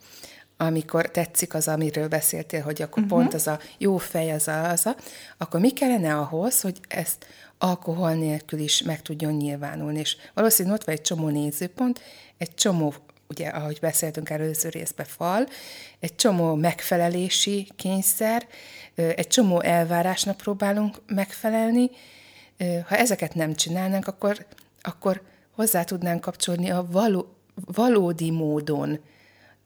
amikor 0.56 1.10
tetszik 1.10 1.54
az, 1.54 1.68
amiről 1.68 2.08
beszéltél, 2.08 2.62
hogy 2.62 2.82
akkor 2.82 3.02
uh-huh. 3.02 3.18
pont 3.18 3.34
az 3.34 3.46
a 3.46 3.58
jó 3.78 3.96
fej, 3.96 4.32
az 4.32 4.48
a, 4.48 4.68
az 4.68 4.86
a, 4.86 4.96
akkor 5.38 5.60
mi 5.60 5.70
kellene 5.70 6.16
ahhoz, 6.16 6.60
hogy 6.60 6.80
ezt 6.88 7.26
alkohol 7.58 8.14
nélkül 8.14 8.58
is 8.58 8.82
meg 8.82 9.02
tudjon 9.02 9.32
nyilvánulni. 9.32 9.98
És 9.98 10.16
valószínűleg 10.34 10.78
ott 10.78 10.86
van 10.86 10.94
egy 10.94 11.00
csomó 11.00 11.28
nézőpont, 11.28 12.00
egy 12.38 12.54
csomó 12.54 12.94
ugye, 13.34 13.48
ahogy 13.48 13.78
beszéltünk 13.80 14.30
előző 14.30 14.68
részben, 14.68 15.06
fal, 15.06 15.48
egy 16.00 16.14
csomó 16.14 16.54
megfelelési 16.54 17.68
kényszer, 17.76 18.46
egy 18.94 19.26
csomó 19.26 19.60
elvárásnak 19.60 20.36
próbálunk 20.36 20.96
megfelelni. 21.06 21.90
Ha 22.58 22.96
ezeket 22.96 23.34
nem 23.34 23.54
csinálnánk, 23.54 24.06
akkor, 24.06 24.46
akkor 24.80 25.22
hozzá 25.50 25.84
tudnánk 25.84 26.20
kapcsolni 26.20 26.70
a 26.70 26.86
való, 26.90 27.34
valódi 27.54 28.30
módon 28.30 29.00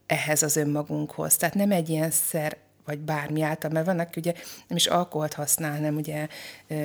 ehhez 0.07 0.43
az 0.43 0.57
önmagunkhoz. 0.57 1.37
Tehát 1.37 1.55
nem 1.55 1.71
egy 1.71 1.89
ilyen 1.89 2.11
szer 2.11 2.57
vagy 2.85 2.99
bármi 2.99 3.43
által, 3.43 3.71
mert 3.71 3.87
vannak 3.87 4.13
ugye 4.17 4.33
nem 4.69 4.77
is 4.77 4.87
alkoholt 4.87 5.35
használ, 5.35 5.73
hanem 5.73 5.97
ugye 5.97 6.27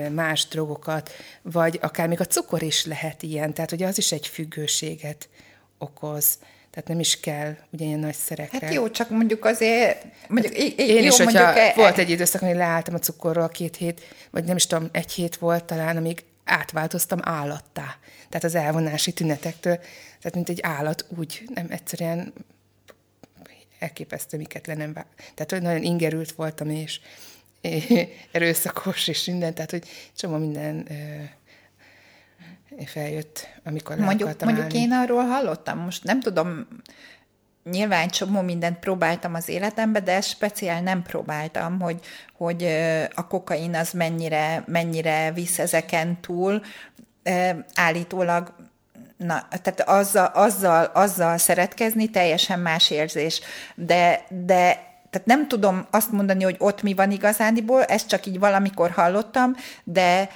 más 0.10 0.48
drogokat, 0.48 1.12
vagy 1.42 1.80
akár 1.82 2.08
még 2.08 2.20
a 2.20 2.26
cukor 2.26 2.64
is 2.64 2.86
lehet 2.86 3.24
ilyen, 3.24 3.54
tehát 3.54 3.72
ugye 3.72 3.88
az 3.88 3.98
is 3.98 4.12
egy 4.12 4.28
függőséget 4.28 5.30
okoz. 5.78 6.38
Tehát 6.74 6.90
nem 6.90 7.00
is 7.00 7.20
kell 7.20 7.56
ugye 7.72 7.86
ilyen 7.86 8.00
nagy 8.00 8.16
szerekre. 8.16 8.66
Hát 8.66 8.74
jó, 8.74 8.90
csak 8.90 9.10
mondjuk 9.10 9.46
azért... 9.46 10.06
Mondjuk, 10.28 10.54
hát 10.54 10.80
én 10.80 11.04
jó, 11.04 11.08
is, 11.08 11.18
hogyha 11.18 11.44
mondjuk, 11.44 11.58
e- 11.58 11.74
volt 11.76 11.98
egy 11.98 12.10
időszak, 12.10 12.42
hogy 12.42 12.56
leálltam 12.56 12.94
a 12.94 13.00
cukorról 13.00 13.50
két 13.50 13.76
hét, 13.76 14.02
vagy 14.32 14.44
nem 14.44 14.56
is 14.56 14.68
tudom, 14.68 14.90
egy 14.92 15.12
hét 15.12 15.36
volt 15.36 15.64
talán, 15.64 15.98
amíg 15.98 16.24
átváltoztam 16.44 17.20
állattá. 17.22 17.98
Tehát 18.30 18.44
az 18.44 18.56
elvonási 18.56 19.12
tünetektől, 19.12 19.78
tehát 20.18 20.34
mint 20.34 20.50
egy 20.50 20.60
állat 20.62 21.06
úgy, 21.18 21.44
nem 21.54 21.66
egyszerűen 21.70 22.34
elképesztő, 23.80 24.38
miket 24.38 24.68
le 24.68 24.74
nem 24.74 24.94
vá... 24.94 25.06
Tehát 25.34 25.52
hogy 25.52 25.62
nagyon 25.62 25.84
ingerült 25.84 26.32
voltam, 26.32 26.70
és 26.70 27.00
erőszakos, 28.32 29.08
és 29.08 29.26
minden, 29.26 29.54
tehát 29.54 29.72
hogy 29.72 29.88
csomó 30.16 30.38
minden 30.38 30.88
feljött, 32.86 33.48
amikor 33.64 33.98
Mondjuk, 33.98 34.44
mondjuk 34.44 34.74
én 34.74 34.92
arról 34.92 35.26
hallottam, 35.26 35.80
most 35.80 36.04
nem 36.04 36.20
tudom, 36.20 36.68
nyilván 37.64 38.10
csomó 38.10 38.42
mindent 38.42 38.80
próbáltam 38.80 39.34
az 39.34 39.50
életembe, 39.50 40.00
de 40.00 40.12
ezt 40.12 40.30
speciál 40.30 40.82
nem 40.82 41.02
próbáltam, 41.02 41.80
hogy, 41.80 42.00
hogy 42.38 42.64
a 43.14 43.28
kokain 43.28 43.76
az 43.76 43.92
mennyire, 43.92 44.64
mennyire 44.68 45.32
visz 45.32 45.60
ezeken 45.60 46.22
túl. 46.22 46.62
Állítólag 47.74 48.54
Na, 49.18 49.48
tehát 49.62 49.82
azzal, 49.82 50.26
azzal, 50.26 50.84
azzal 50.94 51.38
szeretkezni 51.38 52.10
teljesen 52.10 52.60
más 52.60 52.90
érzés. 52.90 53.42
De, 53.76 54.26
de 54.30 54.92
tehát 55.10 55.28
nem 55.28 55.48
tudom 55.48 55.88
azt 55.92 56.12
mondani, 56.12 56.44
hogy 56.44 56.56
ott 56.60 56.82
mi 56.82 56.94
van 56.94 57.12
igazándiból, 57.12 57.84
ezt 57.84 58.08
csak 58.08 58.26
így 58.26 58.40
valamikor 58.40 58.90
hallottam, 58.90 59.56
de 59.84 60.30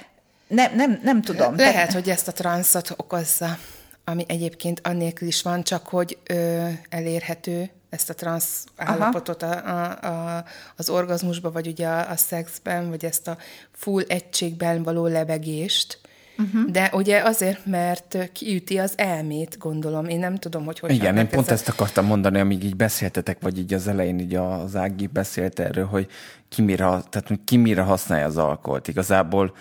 nem, 0.48 0.74
nem, 0.74 1.00
nem 1.02 1.22
tudom. 1.22 1.56
Lehet, 1.56 1.92
hogy 1.92 2.10
ezt 2.10 2.28
a 2.28 2.32
transzot 2.32 2.94
okozza, 2.96 3.58
ami 4.04 4.24
egyébként 4.28 4.80
annélkül 4.84 5.28
is 5.28 5.42
van, 5.42 5.62
csak 5.62 5.86
hogy 5.86 6.18
ö, 6.26 6.68
elérhető 6.88 7.70
ezt 7.90 8.10
a 8.10 8.14
transz 8.14 8.64
állapotot 8.76 9.42
a, 9.42 9.66
a, 9.66 10.06
a, 10.36 10.44
az 10.76 10.88
orgazmusba, 10.88 11.50
vagy 11.50 11.66
ugye 11.66 11.86
a, 11.86 12.10
a 12.10 12.16
szexben, 12.16 12.88
vagy 12.88 13.04
ezt 13.04 13.28
a 13.28 13.36
full 13.72 14.02
egységben 14.08 14.82
való 14.82 15.06
lebegést, 15.06 16.00
Uh-huh. 16.38 16.70
De 16.70 16.90
ugye 16.92 17.22
azért, 17.22 17.66
mert 17.66 18.30
kiüti 18.32 18.78
az 18.78 18.92
elmét, 18.96 19.58
gondolom. 19.58 20.04
Én 20.08 20.18
nem 20.18 20.36
tudom, 20.36 20.64
hogy 20.64 20.78
hogy... 20.78 20.90
Igen, 20.90 21.16
én 21.16 21.28
pont 21.28 21.50
ezt 21.50 21.68
akartam 21.68 22.06
mondani, 22.06 22.40
amíg 22.40 22.64
így 22.64 22.76
beszéltetek, 22.76 23.38
vagy 23.40 23.58
így 23.58 23.74
az 23.74 23.88
elején 23.88 24.18
így 24.18 24.34
az 24.34 24.76
Ági 24.76 25.06
beszélt 25.06 25.58
erről, 25.58 25.86
hogy 25.86 26.06
ki 26.48 26.62
mire, 26.62 26.84
tehát 26.84 27.30
ki 27.44 27.56
mire 27.56 27.82
használja 27.82 28.26
az 28.26 28.36
alkoholt. 28.36 28.88
Igazából 28.88 29.54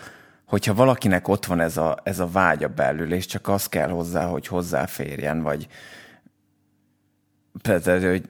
hogyha 0.47 0.73
valakinek 0.73 1.27
ott 1.27 1.45
van 1.45 1.59
ez 1.59 1.77
a, 1.77 1.97
ez 2.03 2.19
a 2.19 2.27
vágya 2.27 2.67
belül, 2.67 3.13
és 3.13 3.25
csak 3.25 3.47
az 3.47 3.67
kell 3.67 3.89
hozzá, 3.89 4.25
hogy 4.25 4.47
hozzáférjen, 4.47 5.41
vagy 5.41 5.67
tehát, 7.61 8.03
hogy 8.03 8.29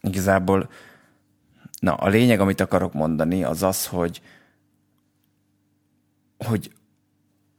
igazából 0.00 0.70
na, 1.80 1.94
a 1.94 2.08
lényeg, 2.08 2.40
amit 2.40 2.60
akarok 2.60 2.92
mondani, 2.92 3.44
az 3.44 3.62
az, 3.62 3.86
hogy 3.86 4.22
hogy 6.46 6.72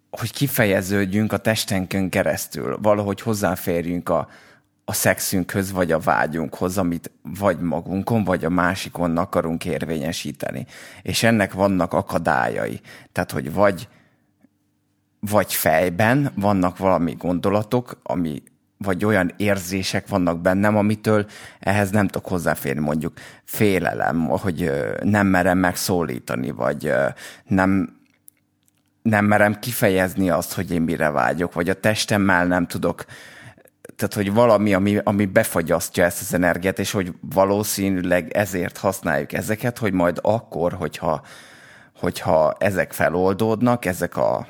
hogy 0.10 0.32
kifejeződjünk 0.32 1.34
a 1.34 1.38
testenkön 1.38 2.10
keresztül, 2.10 2.78
valahogy 2.82 3.22
hozzáférjünk 3.22 4.10
a, 4.10 4.30
a 4.86 4.94
szexünkhöz, 4.94 5.72
vagy 5.72 5.92
a 5.92 6.00
vágyunkhoz, 6.00 6.78
amit 6.78 7.12
vagy 7.40 7.60
magunkon, 7.60 8.24
vagy 8.24 8.46
a 8.46 8.50
másikon 8.50 9.18
akarunk 9.18 9.66
érvényesíteni. 9.66 10.66
És 11.02 11.24
ennek 11.24 11.54
vannak 11.54 11.94
akadályai. 11.94 12.82
Tehát, 13.12 13.32
hogy 13.32 13.54
vagy, 13.54 13.88
vagy 15.20 15.54
fejben 15.54 16.32
vannak 16.36 16.78
valami 16.78 17.16
gondolatok, 17.18 18.00
ami 18.04 18.44
vagy 18.78 19.06
olyan 19.06 19.32
érzések 19.38 20.08
vannak 20.08 20.40
bennem, 20.40 20.78
amitől 20.78 21.26
ehhez 21.60 21.90
nem 21.90 22.08
tudok 22.08 22.28
hozzáférni, 22.28 22.82
mondjuk 22.82 23.14
félelem, 23.44 24.26
hogy 24.28 24.72
nem 25.04 25.28
merem 25.28 25.58
megszólítani, 25.58 26.52
vagy 26.52 26.94
nem 27.46 28.00
nem 29.02 29.26
merem 29.26 29.60
kifejezni 29.60 30.30
azt, 30.30 30.54
hogy 30.54 30.72
én 30.72 30.82
mire 30.82 31.10
vágyok, 31.10 31.54
vagy 31.54 31.70
a 31.70 31.80
testemmel 31.80 32.46
nem 32.46 32.68
tudok 32.68 33.06
tehát, 34.02 34.26
hogy 34.26 34.34
valami, 34.34 34.74
ami, 34.74 34.98
ami 35.04 35.26
befagyasztja 35.26 36.04
ezt 36.04 36.22
az 36.22 36.34
energiát, 36.34 36.80
és 36.80 36.92
hogy 36.92 37.14
valószínűleg 37.20 38.32
ezért 38.32 38.78
használjuk 38.78 39.34
ezeket, 39.34 39.78
hogy 39.78 39.94
majd 39.94 40.20
akkor, 40.22 40.74
hogyha, 40.74 41.26
hogyha 41.96 42.56
ezek 42.60 42.94
feloldódnak, 42.94 43.86
ezek 43.86 44.18
a 44.18 44.48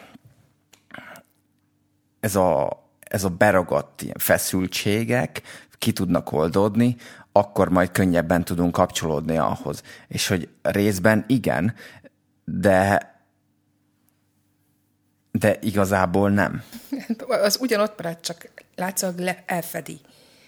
ez 2.20 2.36
a, 2.36 2.84
ez 3.00 3.24
a 3.24 3.30
beragadt 3.30 4.06
feszültségek 4.18 5.42
ki 5.78 5.92
tudnak 5.92 6.32
oldódni, 6.32 6.96
akkor 7.32 7.70
majd 7.70 7.92
könnyebben 7.92 8.44
tudunk 8.44 8.72
kapcsolódni 8.72 9.38
ahhoz. 9.38 9.84
És 10.08 10.28
hogy 10.28 10.50
részben 10.62 11.24
igen, 11.28 11.74
de 12.44 13.10
de 15.32 15.58
igazából 15.62 16.30
nem. 16.30 16.64
Az 17.48 17.58
ugyanott 17.62 18.02
marad, 18.02 18.20
csak 18.20 18.50
látszólag 18.76 19.20
le, 19.20 19.44
elfedi. 19.46 20.00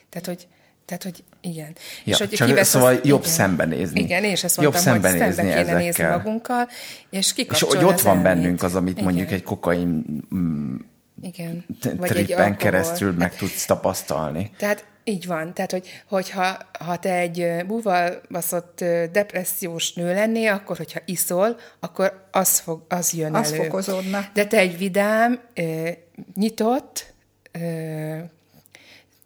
Tehát, 0.09 0.27
hogy 0.27 0.47
tehát, 0.85 1.03
hogy 1.03 1.23
igen. 1.41 1.75
Ja, 2.03 2.13
és 2.13 2.17
hogy 2.17 2.29
csak 2.29 2.63
szóval 2.63 2.93
az, 2.93 2.99
jobb 3.03 3.21
igen. 3.21 3.33
szembenézni. 3.33 3.99
Igen, 3.99 4.23
és 4.23 4.43
ezt 4.43 4.57
mondtam, 4.57 4.83
jobb 4.83 5.01
hogy 5.01 5.01
szembe 5.01 5.11
kéne 5.11 5.25
ezekkel. 5.55 5.77
nézni 5.77 6.03
magunkkal, 6.03 6.67
és 7.09 7.33
És 7.35 7.61
hogy 7.61 7.83
ott 7.83 8.01
van 8.01 8.17
elmét. 8.17 8.23
bennünk 8.23 8.63
az, 8.63 8.75
amit 8.75 8.91
igen. 8.91 9.03
mondjuk 9.03 9.31
egy 9.31 9.43
kokain 9.43 10.05
mm, 10.35 10.75
igen. 11.21 11.65
trippen 12.01 12.57
keresztül 12.57 13.11
meg 13.11 13.35
tudsz 13.35 13.65
tapasztalni. 13.65 14.51
Tehát 14.57 14.85
így 15.03 15.25
van. 15.25 15.53
Tehát, 15.53 15.71
hogy, 15.71 15.87
hogyha 16.07 16.57
ha 16.79 16.97
te 16.97 17.15
egy 17.15 17.65
búvalbaszott 17.67 18.83
depressziós 19.11 19.93
nő 19.93 20.13
lennél, 20.13 20.51
akkor, 20.51 20.77
hogyha 20.77 20.99
iszol, 21.05 21.57
akkor 21.79 22.27
az, 22.31 22.59
fog, 22.59 22.85
az 22.89 23.13
jön 23.13 23.35
az 23.35 23.51
elő. 23.51 23.59
Az 23.59 23.65
fokozódna. 23.65 24.25
De 24.33 24.45
te 24.45 24.57
egy 24.57 24.77
vidám, 24.77 25.39
nyitott, 26.35 27.12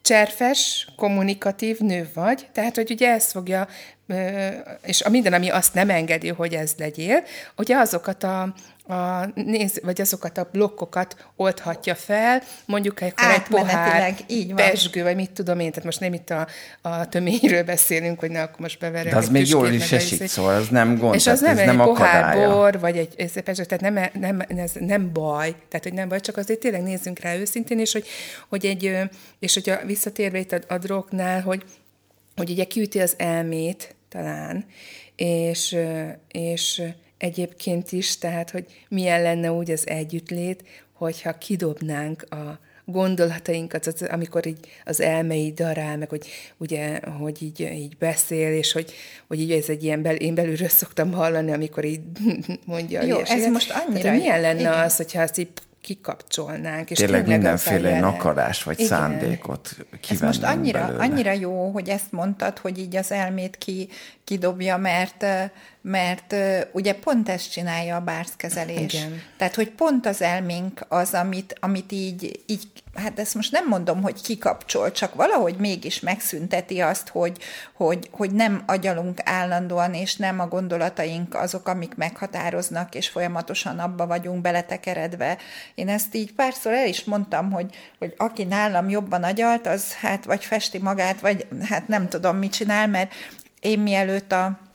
cserfes, 0.01 0.88
kommunikatív 0.96 1.79
nő 1.79 2.10
vagy, 2.13 2.48
tehát, 2.51 2.75
hogy 2.75 2.91
ugye 2.91 3.12
ez 3.12 3.31
fogja, 3.31 3.67
és 4.81 5.01
a 5.01 5.10
minden, 5.10 5.34
ami 5.34 5.50
azt 5.50 5.74
nem 5.74 5.89
engedi, 5.89 6.27
hogy 6.27 6.53
ez 6.53 6.74
legyél, 6.77 7.24
ugye 7.57 7.77
azokat 7.77 8.24
a 8.24 8.53
a 8.88 9.29
néz, 9.36 9.79
vagy 9.84 10.01
azokat 10.01 10.38
a 10.38 10.50
blokkokat 10.51 11.27
oldhatja 11.36 11.96
fel, 11.96 12.41
mondjuk 12.65 13.01
egy, 13.01 13.13
egy 13.36 13.41
pohár 13.50 14.15
így 14.27 14.48
van. 14.48 14.56
pesgő, 14.56 15.03
vagy 15.03 15.15
mit 15.15 15.32
tudom 15.32 15.60
én, 15.60 15.70
tehát 15.70 15.86
most 15.86 16.00
nem 16.00 16.13
itt 16.13 16.29
a, 16.29 16.48
a 16.82 17.10
töményről 17.10 17.63
beszélünk, 17.63 18.20
hogy 18.20 18.32
ne, 18.32 18.41
akkor 18.41 18.60
most 18.60 18.79
beverek 18.79 19.12
De 19.12 19.17
az 19.17 19.29
még 19.29 19.48
jól 19.48 19.72
is 19.72 19.91
esik, 19.91 20.12
izé. 20.12 20.25
szóval 20.25 20.56
az 20.56 20.67
nem 20.67 20.98
gond, 20.98 21.15
És 21.15 21.27
az 21.27 21.39
nem, 21.39 21.58
ez 21.58 21.65
nem 21.65 21.82
egy 21.82 21.88
pohár 21.88 22.50
bor, 22.50 22.79
vagy 22.79 22.98
egy 22.98 23.13
ez 23.17 23.41
pesgő, 23.44 23.65
tehát 23.65 23.94
nem, 23.94 24.10
nem, 24.20 24.60
ez 24.60 24.72
nem 24.79 25.13
baj, 25.13 25.56
tehát 25.70 25.84
hogy 25.84 25.94
nem 25.94 26.08
baj, 26.08 26.20
csak 26.20 26.38
azért 26.38 26.60
tényleg 26.60 26.82
nézzünk 26.82 27.20
rá 27.20 27.36
őszintén, 27.36 27.79
és 27.79 27.91
hogy, 27.91 28.08
hogy 28.48 28.65
egy, 28.65 28.98
és 29.39 29.53
hogyha 29.53 29.86
visszatérve 29.86 30.39
itt 30.39 30.51
a, 30.51 30.60
a 30.67 30.77
drognál, 30.77 31.41
hogy, 31.41 31.63
hogy 32.36 32.50
ugye 32.50 32.63
kiüti 32.63 33.00
az 33.00 33.13
elmét, 33.17 33.96
talán, 34.10 34.65
és, 35.15 35.77
és 36.32 36.82
egyébként 37.17 37.91
is, 37.91 38.17
tehát 38.17 38.50
hogy 38.50 38.65
milyen 38.89 39.21
lenne 39.21 39.51
úgy 39.51 39.71
az 39.71 39.88
együttlét, 39.88 40.63
hogyha 40.93 41.38
kidobnánk 41.38 42.21
a 42.21 42.59
gondolatainkat, 42.86 43.86
az, 43.86 44.01
amikor 44.01 44.45
így 44.45 44.59
az 44.86 45.01
elmei 45.01 45.53
darál, 45.53 45.97
meg 45.97 46.09
hogy 46.09 46.27
ugye, 46.57 47.00
hogy 47.19 47.43
így, 47.43 47.59
így 47.59 47.97
beszél, 47.97 48.53
és 48.53 48.71
hogy, 48.71 48.93
hogy 49.27 49.39
így 49.39 49.51
ez 49.51 49.69
egy 49.69 49.83
ilyen, 49.83 50.01
bel, 50.01 50.15
én 50.15 50.36
belülről 50.36 50.67
szoktam 50.67 51.12
hallani, 51.12 51.51
amikor 51.51 51.86
így 51.86 52.01
mondja. 52.65 53.01
Jó, 53.01 53.19
ez 53.19 53.45
most 53.45 53.71
annyira... 53.71 54.01
Tehát, 54.01 54.17
milyen 54.17 54.41
lenne 54.41 54.59
igen. 54.59 54.74
az, 54.74 54.95
hogyha 54.95 55.21
azt 55.21 55.38
így 55.38 55.50
kikapcsolnánk. 55.81 56.91
És 56.91 56.97
tényleg, 56.97 57.21
tényleg 57.21 57.38
mindenféle 57.38 58.00
akarás 58.00 58.63
vagy 58.63 58.79
Igen. 58.79 58.88
szándékot 58.88 59.75
Ez 60.09 60.21
most 60.21 60.43
annyira, 60.43 60.86
annyira 60.86 61.31
jó, 61.31 61.69
hogy 61.69 61.89
ezt 61.89 62.12
mondtad, 62.12 62.57
hogy 62.57 62.79
így 62.79 62.95
az 62.95 63.12
elmét 63.12 63.57
ki, 63.57 63.89
kidobja, 64.24 64.77
mert, 64.77 65.25
mert 65.88 66.36
ugye 66.72 66.96
pont 66.96 67.29
ezt 67.29 67.51
csinálja 67.51 67.96
a 67.96 68.01
bárszkezelés. 68.01 68.94
Igen. 68.94 69.22
Tehát, 69.38 69.56
hogy 69.56 69.70
pont 69.70 70.06
az 70.06 70.22
elménk 70.22 70.86
az, 70.88 71.13
amit, 71.13 71.56
amit 71.60 71.91
így, 71.91 72.44
így, 72.46 72.67
hát 72.96 73.19
ezt 73.19 73.36
most 73.36 73.52
nem 73.52 73.67
mondom, 73.67 74.02
hogy 74.02 74.21
kikapcsol, 74.21 74.91
csak 74.91 75.15
valahogy 75.15 75.56
mégis 75.56 76.00
megszünteti 76.00 76.82
azt, 76.82 77.08
hogy, 77.08 77.38
hogy, 77.73 78.10
hogy 78.12 78.32
nem 78.32 78.63
agyalunk 78.65 79.19
állandóan, 79.23 79.93
és 79.93 80.15
nem 80.15 80.39
a 80.39 80.47
gondolataink 80.47 81.36
azok, 81.36 81.67
amik 81.67 81.95
meghatároznak, 81.95 82.95
és 82.95 83.10
folyamatosan 83.10 83.80
abba 83.80 84.08
vagyunk 84.08 84.41
beletekeredve. 84.41 85.38
Én 85.76 85.89
ezt 85.89 86.15
így 86.15 86.34
párszor 86.34 86.73
el 86.73 86.88
is 86.88 87.04
mondtam, 87.04 87.52
hogy, 87.52 87.76
hogy 88.00 88.13
aki 88.17 88.43
nálam 88.43 88.89
jobban 88.89 89.23
agyalt, 89.23 89.67
az 89.67 89.93
hát 89.93 90.26
vagy 90.26 90.45
festi 90.45 90.78
magát, 90.78 91.19
vagy 91.19 91.47
hát 91.63 91.88
nem 91.88 92.08
tudom, 92.08 92.38
mit 92.38 92.52
csinál, 92.52 92.88
mert 92.88 93.13
én 93.60 93.80
mielőtt 93.80 94.32
a 94.32 94.65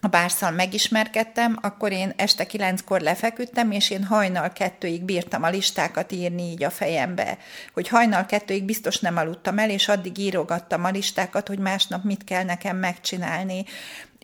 a 0.00 0.06
bárszal 0.06 0.50
megismerkedtem, 0.50 1.58
akkor 1.60 1.92
én 1.92 2.12
este 2.16 2.46
kilenckor 2.46 3.00
lefeküdtem, 3.00 3.70
és 3.70 3.90
én 3.90 4.04
hajnal 4.04 4.52
kettőig 4.52 5.02
bírtam 5.02 5.42
a 5.42 5.48
listákat 5.48 6.12
írni 6.12 6.42
így 6.42 6.64
a 6.64 6.70
fejembe, 6.70 7.38
hogy 7.72 7.88
hajnal 7.88 8.26
kettőig 8.26 8.64
biztos 8.64 8.98
nem 8.98 9.16
aludtam 9.16 9.58
el, 9.58 9.70
és 9.70 9.88
addig 9.88 10.18
írogattam 10.18 10.84
a 10.84 10.90
listákat, 10.90 11.48
hogy 11.48 11.58
másnap 11.58 12.04
mit 12.04 12.24
kell 12.24 12.44
nekem 12.44 12.76
megcsinálni. 12.76 13.64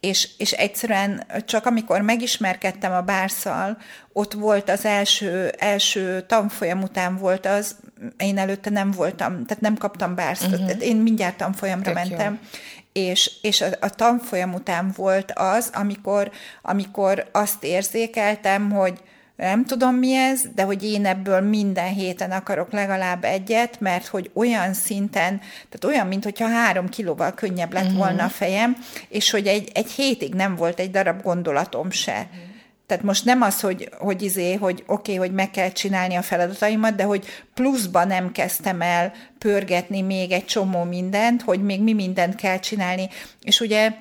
És, 0.00 0.28
és 0.38 0.52
egyszerűen 0.52 1.26
csak 1.44 1.66
amikor 1.66 2.00
megismerkedtem 2.00 2.92
a 2.92 3.00
bárszal, 3.00 3.78
ott 4.12 4.32
volt 4.32 4.70
az 4.70 4.84
első, 4.84 5.48
első 5.58 6.20
tanfolyam 6.20 6.82
után 6.82 7.16
volt 7.16 7.46
az, 7.46 7.76
én 8.16 8.38
előtte 8.38 8.70
nem 8.70 8.90
voltam, 8.90 9.46
tehát 9.46 9.62
nem 9.62 9.76
kaptam 9.76 10.14
bárszt, 10.14 10.44
uh-huh. 10.44 10.66
tehát 10.66 10.82
én 10.82 10.96
mindjárt 10.96 11.37
tanfolyamra 11.37 11.92
Tök 11.92 11.94
mentem, 11.94 12.32
jó 12.32 12.48
és, 12.94 13.30
és 13.42 13.61
a, 13.61 13.66
a 13.80 13.88
tanfolyam 13.88 14.54
után 14.54 14.92
volt 14.96 15.33
az, 15.35 15.70
amikor, 15.72 16.30
amikor 16.62 17.28
azt 17.33 17.64
érzékeltem, 17.64 18.70
hogy 18.70 19.00
nem 19.37 19.64
tudom 19.64 19.94
mi 19.94 20.14
ez, 20.14 20.42
de 20.54 20.62
hogy 20.62 20.85
én 20.85 21.07
ebből 21.07 21.40
minden 21.40 21.92
héten 21.92 22.30
akarok 22.30 22.72
legalább 22.72 23.24
egyet, 23.24 23.80
mert 23.80 24.07
hogy 24.07 24.30
olyan 24.35 24.72
szinten, 24.74 25.40
tehát 25.68 25.85
olyan, 25.85 26.07
mintha 26.07 26.48
három 26.48 26.88
kilóval 26.88 27.33
könnyebb 27.33 27.72
lett 27.72 27.85
uh-huh. 27.85 27.98
volna 27.98 28.24
a 28.24 28.28
fejem, 28.28 28.76
és 29.09 29.30
hogy 29.30 29.46
egy, 29.46 29.70
egy 29.74 29.90
hétig 29.90 30.35
nem 30.35 30.57
volt 30.57 30.78
egy 30.78 30.90
darab 30.90 31.22
gondolatom 31.22 31.90
se. 31.90 32.28
Uh-huh. 32.30 32.54
Tehát 32.87 33.05
most 33.05 33.25
nem 33.25 33.42
az, 33.42 33.61
hogy, 33.61 33.88
hogy 33.99 34.23
izé, 34.23 34.55
hogy 34.55 34.83
oké, 34.87 35.12
okay, 35.12 35.27
hogy 35.27 35.35
meg 35.35 35.51
kell 35.51 35.70
csinálni 35.70 36.14
a 36.14 36.23
feladataimat, 36.23 36.94
de 36.94 37.03
hogy 37.05 37.25
pluszban 37.55 38.07
nem 38.07 38.33
kezdtem 38.33 38.81
el 38.81 39.12
pörgetni 39.38 40.03
még 40.03 40.33
egy 40.33 40.44
csomó 40.44 40.83
mindent, 40.83 41.42
hogy 41.42 41.62
még 41.62 41.83
mi 41.83 41.92
mindent 41.92 42.35
kell 42.35 42.59
csinálni. 42.59 43.09
És 43.42 43.61
ugye 43.61 43.92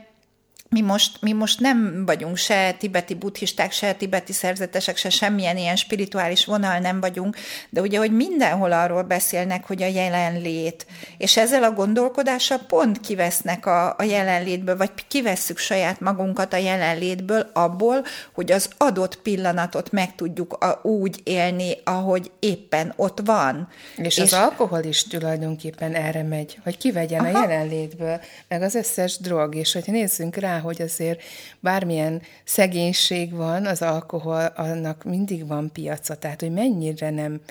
mi 0.73 0.81
most, 0.81 1.21
mi 1.21 1.31
most 1.33 1.59
nem 1.59 2.05
vagyunk 2.05 2.37
se 2.37 2.75
tibeti 2.79 3.13
buddhisták, 3.13 3.71
se 3.71 3.93
tibeti 3.93 4.33
szerzetesek, 4.33 4.97
se 4.97 5.09
semmilyen 5.09 5.57
ilyen 5.57 5.75
spirituális 5.75 6.45
vonal 6.45 6.79
nem 6.79 6.99
vagyunk, 6.99 7.35
de 7.69 7.81
ugye, 7.81 7.97
hogy 7.97 8.11
mindenhol 8.11 8.71
arról 8.71 9.03
beszélnek, 9.03 9.67
hogy 9.67 9.83
a 9.83 9.87
jelenlét, 9.87 10.85
és 11.17 11.37
ezzel 11.37 11.63
a 11.63 11.71
gondolkodással 11.71 12.57
pont 12.57 12.99
kivesznek 12.99 13.65
a, 13.65 13.95
a 13.97 14.03
jelenlétből, 14.03 14.77
vagy 14.77 14.91
kivesszük 15.07 15.57
saját 15.57 15.99
magunkat 15.99 16.53
a 16.53 16.57
jelenlétből 16.57 17.49
abból, 17.53 18.03
hogy 18.33 18.51
az 18.51 18.69
adott 18.77 19.21
pillanatot 19.21 19.91
meg 19.91 20.15
tudjuk 20.15 20.53
a, 20.53 20.79
úgy 20.83 21.21
élni, 21.23 21.77
ahogy 21.83 22.31
éppen 22.39 22.93
ott 22.95 23.19
van. 23.25 23.67
És, 23.95 24.17
és 24.17 24.23
az 24.23 24.33
alkohol 24.33 24.83
is 24.83 25.03
tulajdonképpen 25.03 25.93
erre 25.93 26.23
megy, 26.23 26.59
hogy 26.63 26.77
kivegyen 26.77 27.25
Aha. 27.25 27.37
a 27.37 27.41
jelenlétből, 27.41 28.21
meg 28.47 28.61
az 28.61 28.75
összes 28.75 29.17
drog, 29.17 29.55
és 29.55 29.73
hogy 29.73 29.83
nézzünk 29.87 30.35
rá, 30.35 30.61
hogy 30.63 30.81
azért 30.81 31.21
bármilyen 31.59 32.21
szegénység 32.43 33.31
van, 33.31 33.65
az 33.65 33.81
alkohol, 33.81 34.45
annak 34.45 35.03
mindig 35.03 35.47
van 35.47 35.71
piaca, 35.71 36.15
tehát 36.15 36.41
hogy 36.41 36.51
mennyire 36.51 37.09
nem 37.09 37.41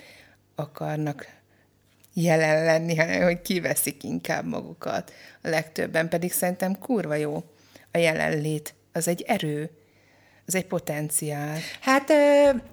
akarnak 0.54 1.26
jelen 2.14 2.64
lenni, 2.64 2.96
hanem 2.96 3.22
hogy 3.22 3.42
kiveszik 3.42 4.02
inkább 4.02 4.46
magukat. 4.46 5.12
A 5.42 5.48
legtöbben 5.48 6.08
pedig 6.08 6.32
szerintem 6.32 6.78
kurva 6.78 7.14
jó 7.14 7.42
a 7.92 7.98
jelenlét. 7.98 8.74
Az 8.92 9.08
egy 9.08 9.24
erő, 9.26 9.70
az 10.46 10.54
egy 10.54 10.66
potenciál. 10.66 11.58
Hát 11.80 12.12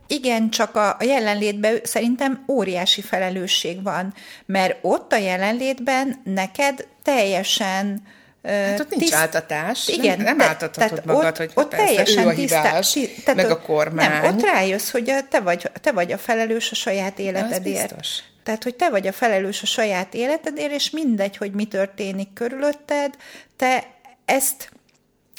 igen, 0.08 0.50
csak 0.50 0.76
a, 0.76 0.98
jelenlétben 1.00 1.80
szerintem 1.84 2.44
óriási 2.48 3.02
felelősség 3.02 3.84
van, 3.84 4.14
mert 4.46 4.78
ott 4.82 5.12
a 5.12 5.18
jelenlétben 5.18 6.22
neked 6.24 6.88
teljesen 7.04 8.04
Hát 8.44 8.80
ott 8.80 8.90
nincs 8.90 9.04
tiszt... 9.04 9.14
áltatás. 9.14 9.88
Igen, 9.88 10.18
nem, 10.18 10.38
nem 10.38 10.48
áltathatod 10.48 11.06
magad, 11.06 11.26
ott, 11.26 11.38
hogy 11.38 11.52
ott 11.54 11.70
persze, 11.70 11.86
teljesen 11.86 12.24
ő 12.24 12.28
a 12.28 12.32
hibás, 12.32 12.92
tisztá... 12.92 13.34
meg 13.34 13.52
a 13.52 13.62
kormány. 13.62 14.10
Nem, 14.10 14.24
ott 14.24 14.42
rájössz, 14.42 14.90
hogy 14.90 15.14
te 15.30 15.40
vagy, 15.40 15.72
te 15.82 15.92
vagy 15.92 16.12
a 16.12 16.18
felelős 16.18 16.72
a 16.72 16.76
saját 16.76 17.20
életedért. 17.20 17.96
Tehát, 18.44 18.64
hogy 18.64 18.76
te 18.76 18.90
vagy 18.90 19.08
a 19.08 19.12
felelős 19.12 19.62
a 19.62 19.66
saját 19.66 20.14
életedért, 20.14 20.72
és 20.72 20.90
mindegy, 20.90 21.38
hogy 21.38 21.52
mi 21.52 21.66
történik 21.66 22.34
körülötted, 22.34 23.16
te 23.56 23.84
ezt 24.26 24.70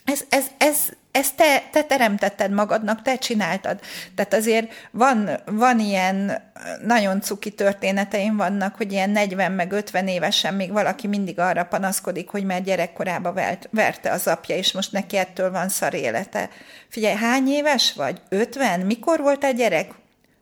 ez, 0.05 0.21
ez, 0.29 0.45
ez, 0.59 0.77
ezt 1.13 1.37
te, 1.37 1.63
te 1.71 1.83
teremtetted 1.83 2.51
magadnak, 2.51 3.03
te 3.03 3.19
csináltad. 3.19 3.81
Tehát 4.15 4.35
azért 4.35 4.73
van, 4.91 5.31
van 5.45 5.79
ilyen 5.79 6.43
nagyon 6.87 7.21
cuki 7.21 7.51
történeteim 7.51 8.37
vannak, 8.37 8.77
hogy 8.77 8.93
ilyen 8.93 9.11
40 9.11 9.53
meg 9.53 9.73
50 9.73 10.09
évesen 10.09 10.55
még 10.55 10.73
valaki 10.73 11.07
mindig 11.07 11.39
arra 11.39 11.65
panaszkodik, 11.65 12.29
hogy 12.29 12.45
már 12.45 12.63
gyerekkorába 12.63 13.33
vert, 13.33 13.69
verte 13.71 14.11
az 14.11 14.27
apja, 14.27 14.57
és 14.57 14.73
most 14.73 14.93
neki 14.93 15.17
ettől 15.17 15.51
van 15.51 15.69
szar 15.69 15.95
élete. 15.95 16.49
Figyelj, 16.89 17.15
hány 17.15 17.49
éves 17.49 17.93
vagy? 17.93 18.21
50? 18.29 18.81
Mikor 18.81 19.21
voltál 19.21 19.53
gyerek? 19.53 19.91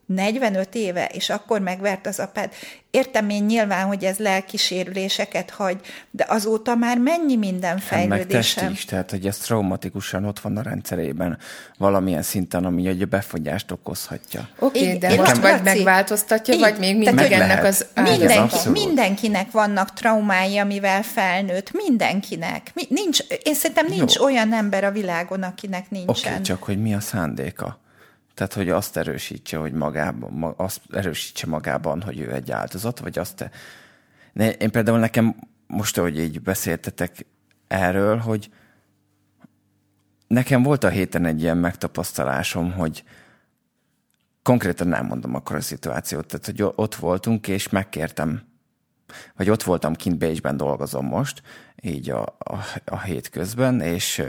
45 0.09 0.75
éve, 0.75 1.07
és 1.07 1.31
akkor 1.31 1.61
megvert 1.61 2.07
az 2.07 2.19
apád. 2.19 2.53
Értem 2.91 3.29
én 3.29 3.45
nyilván, 3.45 3.87
hogy 3.87 4.05
ez 4.05 4.17
lelkisérüléseket 4.17 5.51
hagy, 5.51 5.81
de 6.11 6.27
azóta 6.29 6.75
már 6.75 6.99
mennyi 6.99 7.37
minden 7.37 7.79
fejlődésem. 7.79 8.63
Hát 8.63 8.71
meg 8.71 8.79
is, 8.79 8.85
tehát 8.85 9.11
hogy 9.11 9.27
ez 9.27 9.39
traumatikusan 9.39 10.25
ott 10.25 10.39
van 10.39 10.57
a 10.57 10.63
rendszerében 10.63 11.39
valamilyen 11.79 12.23
szinten, 12.23 12.65
ami 12.65 12.87
egy 12.87 13.09
befogyást 13.09 13.71
okozhatja. 13.71 14.49
Oké, 14.59 14.87
okay, 14.87 14.99
de 14.99 15.17
most 15.17 15.37
vagy 15.37 15.63
megváltoztatja, 15.63 16.55
így, 16.55 16.61
vagy 16.61 16.79
még 16.79 16.97
mindig 16.97 17.33
ennek 17.33 17.65
az 17.65 17.87
mindenki, 17.95 18.69
Mindenkinek 18.73 19.51
vannak 19.51 19.93
traumái, 19.93 20.59
amivel 20.59 21.03
felnőtt. 21.03 21.73
Mindenkinek. 21.73 22.71
Mi, 22.75 22.83
nincs, 22.89 23.19
én 23.43 23.55
szerintem 23.55 23.87
nincs 23.87 24.15
Jó. 24.15 24.25
olyan 24.25 24.53
ember 24.53 24.85
a 24.85 24.91
világon, 24.91 25.43
akinek 25.43 25.91
nincsen. 25.91 26.15
Oké, 26.17 26.29
okay, 26.29 26.41
csak 26.41 26.63
hogy 26.63 26.83
mi 26.83 26.95
a 26.95 27.01
szándéka? 27.01 27.79
Tehát, 28.39 28.53
hogy 28.53 28.69
azt 28.69 28.97
erősítse, 28.97 29.57
hogy 29.57 29.73
magában, 29.73 30.55
azt 30.57 30.81
erősítse 30.93 31.47
magában, 31.47 32.03
hogy 32.03 32.19
ő 32.19 32.33
egy 32.33 32.51
áldozat, 32.51 32.99
vagy 32.99 33.19
azt. 33.19 33.51
Ne, 34.33 34.51
én 34.51 34.71
például 34.71 34.99
nekem 34.99 35.37
most, 35.67 35.99
ahogy 35.99 36.19
így 36.19 36.43
beszéltetek 36.43 37.27
erről, 37.69 38.17
hogy 38.17 38.51
nekem 40.27 40.63
volt 40.63 40.85
a 40.85 40.89
héten 40.89 41.25
egy 41.25 41.43
ilyen 41.43 41.57
megtapasztalásom, 41.57 42.73
hogy 42.73 43.05
konkrétan 44.43 44.89
nem 44.89 45.07
mondom 45.07 45.35
akkor 45.35 45.57
a 45.57 45.61
szituációt, 45.61 46.27
tehát 46.27 46.47
hogy 46.47 46.73
ott 46.75 46.95
voltunk, 46.95 47.49
és 47.49 47.69
megkértem, 47.69 48.43
vagy 49.37 49.51
ott 49.51 49.63
voltam 49.63 49.95
kint 49.95 50.19
Bécsben 50.19 50.57
dolgozom 50.57 51.07
most, 51.07 51.43
így 51.83 52.11
a, 52.11 52.23
a, 52.39 52.59
a 52.85 53.01
hétközben, 53.01 53.81
és 53.81 54.23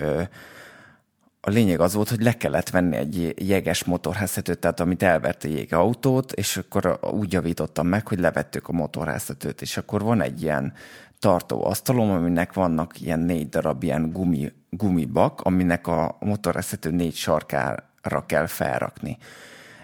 a 1.41 1.49
lényeg 1.49 1.80
az 1.80 1.93
volt, 1.93 2.10
hogy 2.10 2.21
le 2.21 2.38
kellett 2.38 2.69
venni 2.69 2.95
egy 2.95 3.47
jeges 3.47 3.84
motorháztetőt, 3.84 4.60
tehát 4.60 4.80
amit 4.80 5.04
elvert 5.04 5.43
a 5.43 5.75
autót, 5.75 6.32
és 6.32 6.58
akkor 6.58 6.99
úgy 7.12 7.34
javítottam 7.34 7.88
meg, 7.88 8.08
hogy 8.08 8.19
levettük 8.19 8.67
a 8.67 8.71
motorháztetőt, 8.71 9.62
és 9.62 9.78
akkor 9.78 10.02
van 10.02 10.21
egy 10.21 10.41
ilyen 10.41 10.73
tartó 11.19 11.65
asztalom, 11.65 12.10
aminek 12.10 12.54
vannak 12.54 13.02
ilyen 13.02 13.19
négy 13.19 13.49
darab 13.49 13.84
ilyen 13.84 14.12
gumi, 14.12 14.54
gumibak, 14.69 15.41
aminek 15.41 15.88
a 15.88 16.17
motorháztető 16.19 16.91
négy 16.91 17.15
sarkára 17.15 18.25
kell 18.25 18.45
felrakni. 18.45 19.17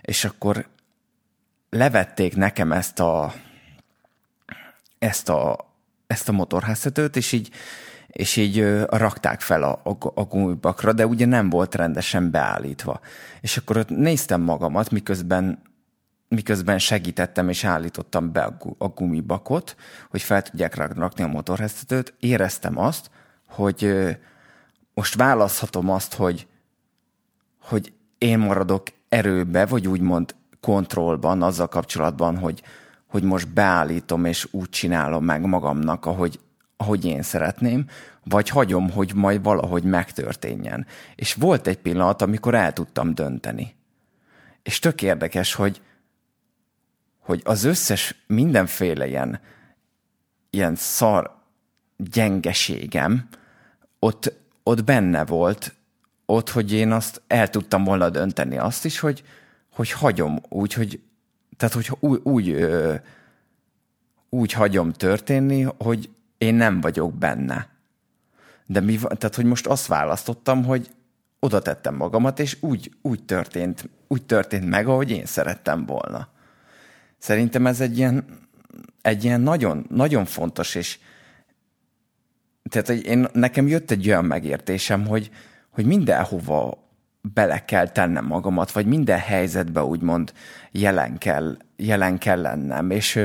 És 0.01 0.25
akkor 0.25 0.67
levették 1.69 2.35
nekem 2.35 2.71
ezt 2.71 2.99
a 2.99 3.33
ezt 4.99 5.29
a, 5.29 5.57
ezt 6.07 6.29
a 6.29 6.31
motorháztetőt, 6.31 7.15
és 7.15 7.31
így 7.31 7.49
és 8.15 8.36
így 8.36 8.84
rakták 8.89 9.41
fel 9.41 9.63
a, 9.63 9.82
a, 9.84 10.12
a 10.13 10.23
gumibakra, 10.23 10.93
de 10.93 11.08
ugye 11.08 11.25
nem 11.25 11.49
volt 11.49 11.75
rendesen 11.75 12.32
beállítva. 12.32 12.99
És 13.41 13.58
akkor 13.58 13.78
ott 13.78 13.89
néztem 13.89 14.41
magamat, 14.41 14.91
miközben 14.91 15.62
miközben 16.28 16.80
segítettem 16.80 17.49
és 17.49 17.63
állítottam 17.63 18.32
be 18.32 18.58
a, 18.78 18.88
gumibakot, 18.88 19.75
hogy 20.10 20.21
fel 20.21 20.41
tudják 20.41 20.75
rakni 20.75 21.23
a 21.23 21.28
motorheztetőt, 21.28 22.13
éreztem 22.19 22.78
azt, 22.78 23.10
hogy 23.47 24.08
most 24.93 25.15
választhatom 25.15 25.89
azt, 25.89 26.13
hogy, 26.13 26.47
hogy 27.62 27.93
én 28.17 28.39
maradok 28.39 28.84
erőbe, 29.10 29.65
vagy 29.65 29.88
úgymond 29.88 30.36
kontrollban 30.62 31.41
azzal 31.41 31.67
kapcsolatban, 31.67 32.38
hogy, 32.38 32.62
hogy 33.08 33.23
most 33.23 33.54
beállítom 33.54 34.25
és 34.25 34.47
úgy 34.51 34.69
csinálom 34.69 35.25
meg 35.25 35.45
magamnak, 35.45 36.06
ahogy 36.06 36.39
ahogy 36.77 37.05
én 37.05 37.21
szeretném, 37.21 37.85
vagy 38.23 38.49
hagyom, 38.49 38.89
hogy 38.91 39.13
majd 39.13 39.43
valahogy 39.43 39.83
megtörténjen. 39.83 40.85
És 41.15 41.33
volt 41.33 41.67
egy 41.67 41.77
pillanat, 41.77 42.21
amikor 42.21 42.55
el 42.55 42.73
tudtam 42.73 43.13
dönteni. 43.13 43.75
És 44.63 44.79
tök 44.79 45.01
érdekes, 45.01 45.53
hogy, 45.53 45.81
hogy 47.19 47.41
az 47.43 47.63
összes 47.63 48.15
mindenféle 48.27 49.07
ilyen, 49.07 49.39
ilyen 50.49 50.75
szar 50.75 51.35
gyengeségem 51.97 53.27
ott, 53.99 54.33
ott 54.63 54.83
benne 54.83 55.25
volt, 55.25 55.73
ott, 56.25 56.49
hogy 56.49 56.71
én 56.71 56.91
azt 56.91 57.21
el 57.27 57.49
tudtam 57.49 57.83
volna 57.83 58.09
dönteni 58.09 58.57
azt 58.57 58.85
is, 58.85 58.99
hogy, 58.99 59.23
hogy 59.73 59.91
hagyom 59.91 60.39
úgy, 60.49 60.73
hogy 60.73 61.01
tehát, 61.57 61.73
hogy 61.73 61.89
úgy, 61.99 62.19
úgy, 62.23 62.65
úgy 64.29 64.51
hagyom 64.51 64.91
történni, 64.91 65.61
hogy, 65.77 66.09
én 66.38 66.56
nem 66.56 66.82
vagyok 66.82 67.13
benne. 67.13 67.67
De 68.65 68.80
mi, 68.80 68.95
tehát, 68.98 69.36
hogy 69.36 69.45
most 69.45 69.67
azt 69.67 69.88
választottam, 69.88 70.63
hogy 70.63 70.89
oda 71.39 71.62
tettem 71.62 71.95
magamat, 71.95 72.39
és 72.39 72.58
úgy, 72.60 72.91
úgy, 73.02 73.24
történt, 73.24 73.89
úgy 74.08 74.26
történt 74.26 74.69
meg, 74.69 74.88
ahogy 74.88 75.12
én 75.12 75.26
szerettem 75.26 75.86
volna. 75.86 76.28
Szerintem 77.17 77.67
ez 77.67 77.82
egy 77.82 77.98
ilyen, 77.98 78.26
egy 79.02 79.24
ilyen 79.24 79.41
nagyon, 79.41 79.86
nagyon 79.89 80.26
fontos, 80.26 80.76
és 80.76 81.00
tehát 82.69 82.88
hogy 82.88 83.06
én, 83.06 83.28
nekem 83.34 83.67
jött 83.67 83.91
egy 83.91 84.08
olyan 84.08 84.26
megértésem, 84.26 85.08
hogy, 85.08 85.32
hogy 85.69 85.86
mindenhova 85.86 86.84
bele 87.34 87.65
kell 87.65 87.88
tennem 87.88 88.26
magamat, 88.26 88.71
vagy 88.71 88.86
minden 88.86 89.19
helyzetbe 89.19 89.84
úgymond 89.84 90.34
jelen 90.71 91.17
kell, 91.17 91.58
jelen 91.76 92.17
kell 92.17 92.41
lennem, 92.41 92.89
és 92.91 93.19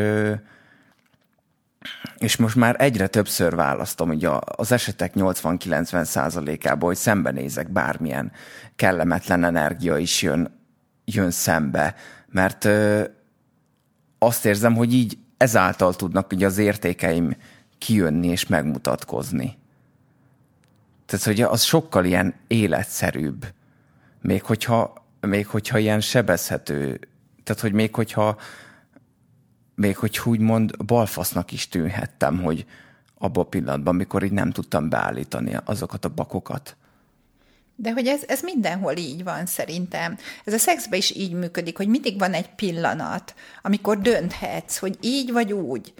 és 2.20 2.36
most 2.36 2.56
már 2.56 2.76
egyre 2.78 3.06
többször 3.06 3.54
választom, 3.54 4.08
hogy 4.08 4.28
az 4.40 4.72
esetek 4.72 5.12
80-90 5.16 6.04
százalékából, 6.04 6.88
hogy 6.88 6.98
szembenézek 6.98 7.70
bármilyen 7.70 8.32
kellemetlen 8.76 9.44
energia 9.44 9.96
is 9.96 10.22
jön, 10.22 10.60
jön 11.04 11.30
szembe, 11.30 11.94
mert 12.26 12.64
ö, 12.64 13.04
azt 14.18 14.44
érzem, 14.44 14.74
hogy 14.74 14.92
így 14.94 15.18
ezáltal 15.36 15.94
tudnak 15.94 16.32
ugye 16.32 16.46
az 16.46 16.58
értékeim 16.58 17.36
kijönni 17.78 18.26
és 18.26 18.46
megmutatkozni. 18.46 19.58
Tehát, 21.06 21.24
hogy 21.24 21.40
az 21.40 21.62
sokkal 21.62 22.04
ilyen 22.04 22.34
életszerűbb, 22.46 23.46
még 24.22 24.42
hogyha, 24.42 24.94
még 25.20 25.46
hogyha 25.46 25.78
ilyen 25.78 26.00
sebezhető, 26.00 27.00
tehát, 27.44 27.60
hogy 27.60 27.72
még 27.72 27.94
hogyha 27.94 28.36
még 29.80 29.96
hogy 29.96 30.20
úgymond 30.24 30.84
balfasznak 30.84 31.52
is 31.52 31.68
tűnhettem, 31.68 32.42
hogy 32.42 32.66
abban 33.18 33.44
a 33.44 33.48
pillanatban, 33.48 33.94
amikor 33.94 34.22
így 34.22 34.32
nem 34.32 34.50
tudtam 34.50 34.88
beállítani 34.88 35.56
azokat 35.64 36.04
a 36.04 36.08
bakokat. 36.08 36.76
De 37.76 37.92
hogy 37.92 38.06
ez, 38.06 38.22
ez 38.26 38.40
mindenhol 38.42 38.96
így 38.96 39.24
van 39.24 39.46
szerintem. 39.46 40.18
Ez 40.44 40.52
a 40.52 40.58
szexben 40.58 40.98
is 40.98 41.16
így 41.16 41.32
működik, 41.32 41.76
hogy 41.76 41.88
mindig 41.88 42.18
van 42.18 42.32
egy 42.32 42.54
pillanat, 42.54 43.34
amikor 43.62 44.00
dönthetsz, 44.00 44.78
hogy 44.78 44.98
így 45.00 45.32
vagy 45.32 45.52
úgy, 45.52 45.94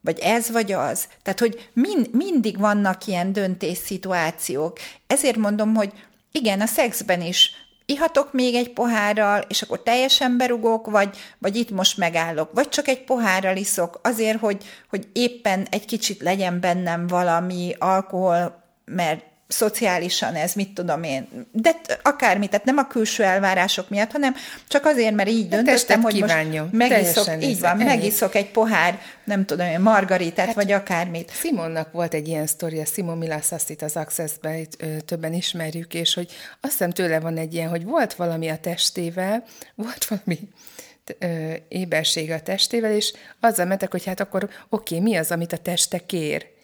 vagy 0.00 0.18
ez 0.18 0.50
vagy 0.50 0.72
az. 0.72 1.08
Tehát, 1.22 1.40
hogy 1.40 1.70
min, 1.72 2.06
mindig 2.12 2.58
vannak 2.58 3.06
ilyen 3.06 3.32
döntésszituációk. 3.32 4.78
Ezért 5.06 5.36
mondom, 5.36 5.74
hogy 5.74 5.92
igen, 6.32 6.60
a 6.60 6.66
szexben 6.66 7.22
is 7.22 7.65
ihatok 7.86 8.32
még 8.32 8.54
egy 8.54 8.72
pohárral, 8.72 9.44
és 9.48 9.62
akkor 9.62 9.82
teljesen 9.82 10.36
berugok, 10.36 10.90
vagy, 10.90 11.16
vagy 11.38 11.56
itt 11.56 11.70
most 11.70 11.96
megállok, 11.96 12.50
vagy 12.52 12.68
csak 12.68 12.88
egy 12.88 13.04
pohárral 13.04 13.56
iszok, 13.56 14.00
azért, 14.02 14.40
hogy, 14.40 14.64
hogy 14.88 15.08
éppen 15.12 15.66
egy 15.70 15.84
kicsit 15.84 16.22
legyen 16.22 16.60
bennem 16.60 17.06
valami 17.06 17.74
alkohol, 17.78 18.62
mert 18.84 19.24
szociálisan 19.48 20.34
ez, 20.34 20.52
mit 20.52 20.74
tudom 20.74 21.02
én, 21.02 21.46
de 21.52 21.80
akármi, 22.02 22.48
tehát 22.48 22.64
nem 22.64 22.78
a 22.78 22.86
külső 22.86 23.22
elvárások 23.22 23.88
miatt, 23.88 24.12
hanem 24.12 24.34
csak 24.68 24.84
azért, 24.84 25.14
mert 25.14 25.28
így 25.28 25.48
de 25.48 25.56
döntöttem, 25.56 26.02
hogy 26.02 26.12
kívánja. 26.12 26.62
most 26.62 26.74
megiszok, 26.74 27.42
így 27.42 27.60
van, 27.60 27.70
ennyi. 27.70 27.84
megiszok 27.84 28.34
egy 28.34 28.50
pohár, 28.50 29.00
nem 29.24 29.44
tudom 29.44 29.66
én, 29.66 29.80
margaritát, 29.80 30.46
hát 30.46 30.54
vagy 30.54 30.72
akármit. 30.72 31.30
Simonnak 31.30 31.92
volt 31.92 32.14
egy 32.14 32.28
ilyen 32.28 32.46
sztoria, 32.46 32.84
Simon 32.84 33.18
Milasszasztit 33.18 33.82
az 33.82 33.96
Access-ben 33.96 34.66
többen 35.04 35.32
ismerjük, 35.32 35.94
és 35.94 36.14
hogy 36.14 36.30
azt 36.60 36.72
hiszem 36.72 36.90
tőle 36.90 37.20
van 37.20 37.36
egy 37.36 37.54
ilyen, 37.54 37.68
hogy 37.68 37.84
volt 37.84 38.14
valami 38.14 38.48
a 38.48 38.58
testével, 38.58 39.44
volt 39.74 40.04
valami 40.26 40.38
éberség 41.68 42.30
a 42.30 42.40
testével, 42.40 42.92
és 42.92 43.12
azzal 43.40 43.66
mentek, 43.66 43.90
hogy 43.90 44.04
hát 44.04 44.20
akkor 44.20 44.44
oké, 44.44 44.54
okay, 44.68 45.00
mi 45.00 45.16
az, 45.16 45.30
amit 45.30 45.52
a 45.52 45.56
teste 45.56 45.98
kér? 45.98 46.54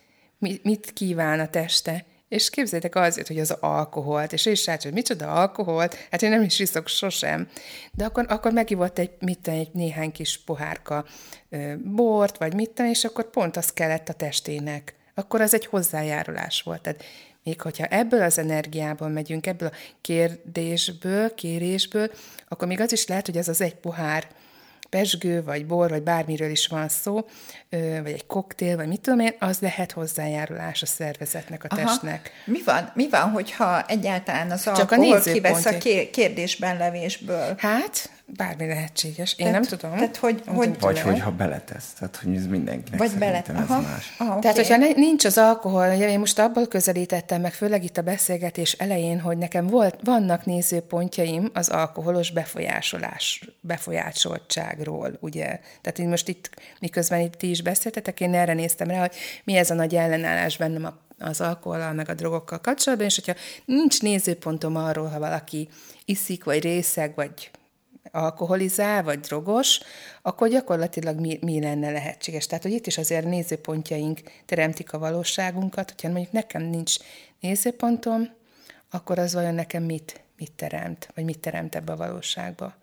mit 0.62 0.90
kíván 0.94 1.40
a 1.40 1.48
teste? 1.48 2.04
És 2.32 2.50
képzeljétek 2.50 2.94
azért, 2.94 3.26
hogy 3.26 3.38
az 3.38 3.50
alkoholt, 3.60 4.32
és 4.32 4.46
is 4.46 4.64
hát, 4.64 4.82
hogy 4.82 4.92
micsoda 4.92 5.32
alkoholt, 5.32 5.96
hát 6.10 6.22
én 6.22 6.30
nem 6.30 6.42
is 6.42 6.58
iszok 6.58 6.88
sosem. 6.88 7.48
De 7.92 8.04
akkor, 8.04 8.26
akkor 8.28 8.52
megivott 8.52 8.98
egy, 8.98 9.10
mit 9.20 9.48
egy 9.48 9.68
néhány 9.72 10.12
kis 10.12 10.38
pohárka 10.38 11.04
ö, 11.50 11.72
bort, 11.84 12.38
vagy 12.38 12.54
mit 12.54 12.80
és 12.80 13.04
akkor 13.04 13.30
pont 13.30 13.56
az 13.56 13.72
kellett 13.72 14.08
a 14.08 14.12
testének. 14.12 14.94
Akkor 15.14 15.40
az 15.40 15.54
egy 15.54 15.66
hozzájárulás 15.66 16.62
volt. 16.62 16.80
Tehát 16.80 17.04
Még 17.44 17.60
hogyha 17.60 17.86
ebből 17.86 18.22
az 18.22 18.38
energiából 18.38 19.08
megyünk, 19.08 19.46
ebből 19.46 19.68
a 19.68 19.76
kérdésből, 20.00 21.34
kérésből, 21.34 22.10
akkor 22.48 22.68
még 22.68 22.80
az 22.80 22.92
is 22.92 23.06
lehet, 23.06 23.26
hogy 23.26 23.36
ez 23.36 23.48
az 23.48 23.60
egy 23.60 23.74
pohár 23.74 24.28
pesgő, 24.92 25.42
vagy 25.42 25.66
bor, 25.66 25.90
vagy 25.90 26.02
bármiről 26.02 26.50
is 26.50 26.66
van 26.66 26.88
szó, 26.88 27.26
vagy 28.02 28.12
egy 28.12 28.26
koktél, 28.26 28.76
vagy 28.76 28.86
mit 28.86 29.00
tudom 29.00 29.20
én, 29.20 29.34
az 29.38 29.58
lehet 29.60 29.92
hozzájárulás 29.92 30.82
a 30.82 30.86
szervezetnek, 30.86 31.64
a 31.64 31.66
Aha. 31.70 31.84
testnek. 31.84 32.30
Mi 32.44 32.62
van, 32.64 32.92
mi 32.94 33.08
van, 33.08 33.30
hogyha 33.30 33.82
egyáltalán 33.86 34.50
az 34.50 34.62
Csak 34.62 34.90
alkohol 34.90 35.16
a 35.16 35.20
kivesz 35.20 35.64
a 35.64 35.78
kérdésben 36.10 36.76
levésből? 36.76 37.54
Hát, 37.58 38.10
bármi 38.26 38.66
lehetséges. 38.66 39.34
Én 39.38 39.46
tehát, 39.46 39.52
nem 39.52 39.78
tudom. 39.78 39.96
Tehát, 39.96 40.16
hogy, 40.16 40.42
nem 40.46 40.54
hogy, 40.54 40.80
vagy 40.80 41.00
hogyha 41.00 41.30
beletesz, 41.30 41.92
tehát 41.98 42.16
hogy 42.16 42.36
ez 42.36 42.46
mindenkinek 42.46 42.98
vagy 42.98 43.18
belet, 43.18 43.48
ez 43.48 43.54
aha, 43.54 43.80
más. 43.80 44.14
Aha, 44.18 44.30
okay. 44.30 44.40
Tehát, 44.40 44.56
hogyha 44.56 44.76
nincs 44.94 45.24
az 45.24 45.38
alkohol, 45.38 45.94
ugye 45.94 46.10
én 46.10 46.18
most 46.18 46.38
abból 46.38 46.66
közelítettem 46.66 47.40
meg, 47.40 47.52
főleg 47.52 47.84
itt 47.84 47.96
a 47.96 48.02
beszélgetés 48.02 48.72
elején, 48.72 49.20
hogy 49.20 49.38
nekem 49.38 49.66
volt, 49.66 49.98
vannak 50.04 50.44
nézőpontjaim 50.44 51.50
az 51.52 51.68
alkoholos 51.68 52.30
befolyásolás, 52.30 53.48
befolyásoltságról, 53.60 55.16
ugye. 55.20 55.60
Tehát 55.80 55.98
én 55.98 56.08
most 56.08 56.28
itt, 56.28 56.50
miközben 56.80 57.20
itt 57.20 57.34
ti 57.34 57.50
is 57.50 57.62
beszéltetek, 57.62 58.20
én 58.20 58.34
erre 58.34 58.52
néztem 58.52 58.88
rá, 58.88 59.00
hogy 59.00 59.14
mi 59.44 59.56
ez 59.56 59.70
a 59.70 59.74
nagy 59.74 59.94
ellenállás 59.94 60.56
bennem 60.56 60.84
a 60.84 61.00
az 61.24 61.40
alkohollal, 61.40 61.92
meg 61.92 62.08
a 62.08 62.14
drogokkal 62.14 62.60
kapcsolatban, 62.60 63.08
és 63.08 63.14
hogyha 63.14 63.40
nincs 63.64 64.02
nézőpontom 64.02 64.76
arról, 64.76 65.08
ha 65.08 65.18
valaki 65.18 65.68
iszik, 66.04 66.44
vagy 66.44 66.62
részeg, 66.62 67.14
vagy 67.14 67.50
alkoholizál, 68.10 69.02
vagy 69.02 69.20
drogos, 69.20 69.80
akkor 70.22 70.48
gyakorlatilag 70.48 71.20
mi, 71.20 71.38
mi 71.40 71.60
lenne 71.60 71.90
lehetséges. 71.90 72.46
Tehát, 72.46 72.62
hogy 72.62 72.72
itt 72.72 72.86
is 72.86 72.98
azért 72.98 73.24
nézőpontjaink 73.24 74.20
teremtik 74.46 74.92
a 74.92 74.98
valóságunkat, 74.98 75.90
hogyha 75.90 76.08
mondjuk 76.08 76.32
nekem 76.32 76.62
nincs 76.62 76.96
nézőpontom, 77.40 78.30
akkor 78.90 79.18
az 79.18 79.34
vajon 79.34 79.54
nekem 79.54 79.82
mit, 79.82 80.20
mit 80.36 80.52
teremt, 80.52 81.08
vagy 81.14 81.24
mit 81.24 81.38
teremt 81.38 81.74
ebbe 81.74 81.92
a 81.92 81.96
valóságba. 81.96 82.74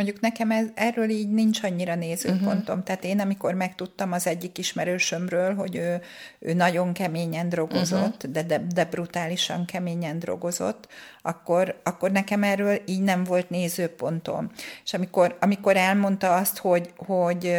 Mondjuk 0.00 0.20
nekem 0.20 0.50
ez, 0.50 0.66
erről 0.74 1.10
így 1.10 1.30
nincs 1.30 1.62
annyira 1.62 1.94
nézőpontom. 1.94 2.58
Uh-huh. 2.58 2.82
Tehát 2.82 3.04
én, 3.04 3.20
amikor 3.20 3.54
megtudtam 3.54 4.12
az 4.12 4.26
egyik 4.26 4.58
ismerősömről, 4.58 5.54
hogy 5.54 5.76
ő, 5.76 6.00
ő 6.38 6.52
nagyon 6.52 6.92
keményen 6.92 7.48
drogozott, 7.48 8.14
uh-huh. 8.16 8.30
de, 8.32 8.42
de, 8.42 8.66
de 8.74 8.84
brutálisan 8.84 9.64
keményen 9.64 10.18
drogozott, 10.18 10.88
akkor, 11.22 11.80
akkor 11.82 12.10
nekem 12.10 12.42
erről 12.42 12.80
így 12.86 13.00
nem 13.00 13.24
volt 13.24 13.50
nézőpontom. 13.50 14.50
És 14.84 14.94
amikor, 14.94 15.36
amikor 15.40 15.76
elmondta 15.76 16.34
azt, 16.34 16.58
hogy, 16.58 16.92
hogy, 16.96 17.56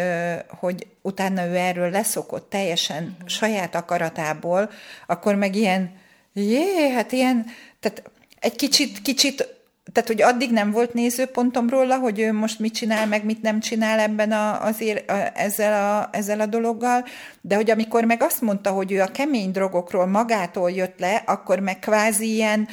hogy 0.47 0.87
utána 1.01 1.45
ő 1.45 1.55
erről 1.55 1.89
leszokott 1.89 2.49
teljesen 2.49 3.03
uh-huh. 3.03 3.27
saját 3.27 3.75
akaratából, 3.75 4.69
akkor 5.07 5.35
meg 5.35 5.55
ilyen, 5.55 5.91
jé, 6.33 6.89
hát 6.89 7.11
ilyen, 7.11 7.45
tehát 7.79 8.11
egy 8.39 8.55
kicsit, 8.55 9.01
kicsit 9.01 9.59
tehát, 9.93 10.09
hogy 10.09 10.21
addig 10.21 10.51
nem 10.51 10.71
volt 10.71 10.93
nézőpontom 10.93 11.69
róla, 11.69 11.97
hogy 11.97 12.19
ő 12.19 12.33
most 12.33 12.59
mit 12.59 12.73
csinál, 12.73 13.07
meg 13.07 13.25
mit 13.25 13.41
nem 13.41 13.59
csinál 13.59 13.99
ebben 13.99 14.31
a, 14.31 14.63
az 14.63 14.81
ér, 14.81 15.03
a, 15.07 15.13
ezzel, 15.33 15.97
a, 15.97 16.09
ezzel 16.11 16.39
a 16.39 16.45
dologgal, 16.45 17.05
de 17.41 17.55
hogy 17.55 17.69
amikor 17.69 18.03
meg 18.03 18.23
azt 18.23 18.41
mondta, 18.41 18.69
hogy 18.69 18.91
ő 18.91 19.01
a 19.01 19.11
kemény 19.11 19.51
drogokról 19.51 20.05
magától 20.05 20.71
jött 20.71 20.99
le, 20.99 21.23
akkor 21.25 21.59
meg 21.59 21.79
kvázi 21.79 22.33
ilyen, 22.33 22.67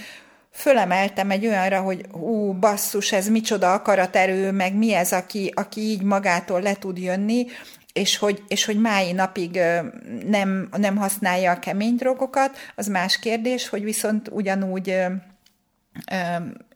fölemeltem 0.52 1.30
egy 1.30 1.46
olyanra, 1.46 1.80
hogy 1.80 2.04
ú, 2.12 2.52
basszus, 2.52 3.12
ez 3.12 3.28
micsoda 3.28 3.72
akaraterő, 3.72 4.50
meg 4.50 4.74
mi 4.74 4.92
ez, 4.92 5.12
aki, 5.12 5.52
aki 5.54 5.80
így 5.80 6.02
magától 6.02 6.60
le 6.60 6.74
tud 6.74 6.98
jönni, 6.98 7.46
és 7.92 8.16
hogy, 8.16 8.42
és 8.48 8.64
hogy 8.64 8.80
mái 8.80 9.12
napig 9.12 9.60
nem, 10.26 10.68
nem 10.76 10.96
használja 10.96 11.50
a 11.50 11.58
kemény 11.58 11.94
drogokat, 11.94 12.56
az 12.74 12.86
más 12.86 13.18
kérdés, 13.18 13.68
hogy 13.68 13.84
viszont 13.84 14.28
ugyanúgy 14.32 14.94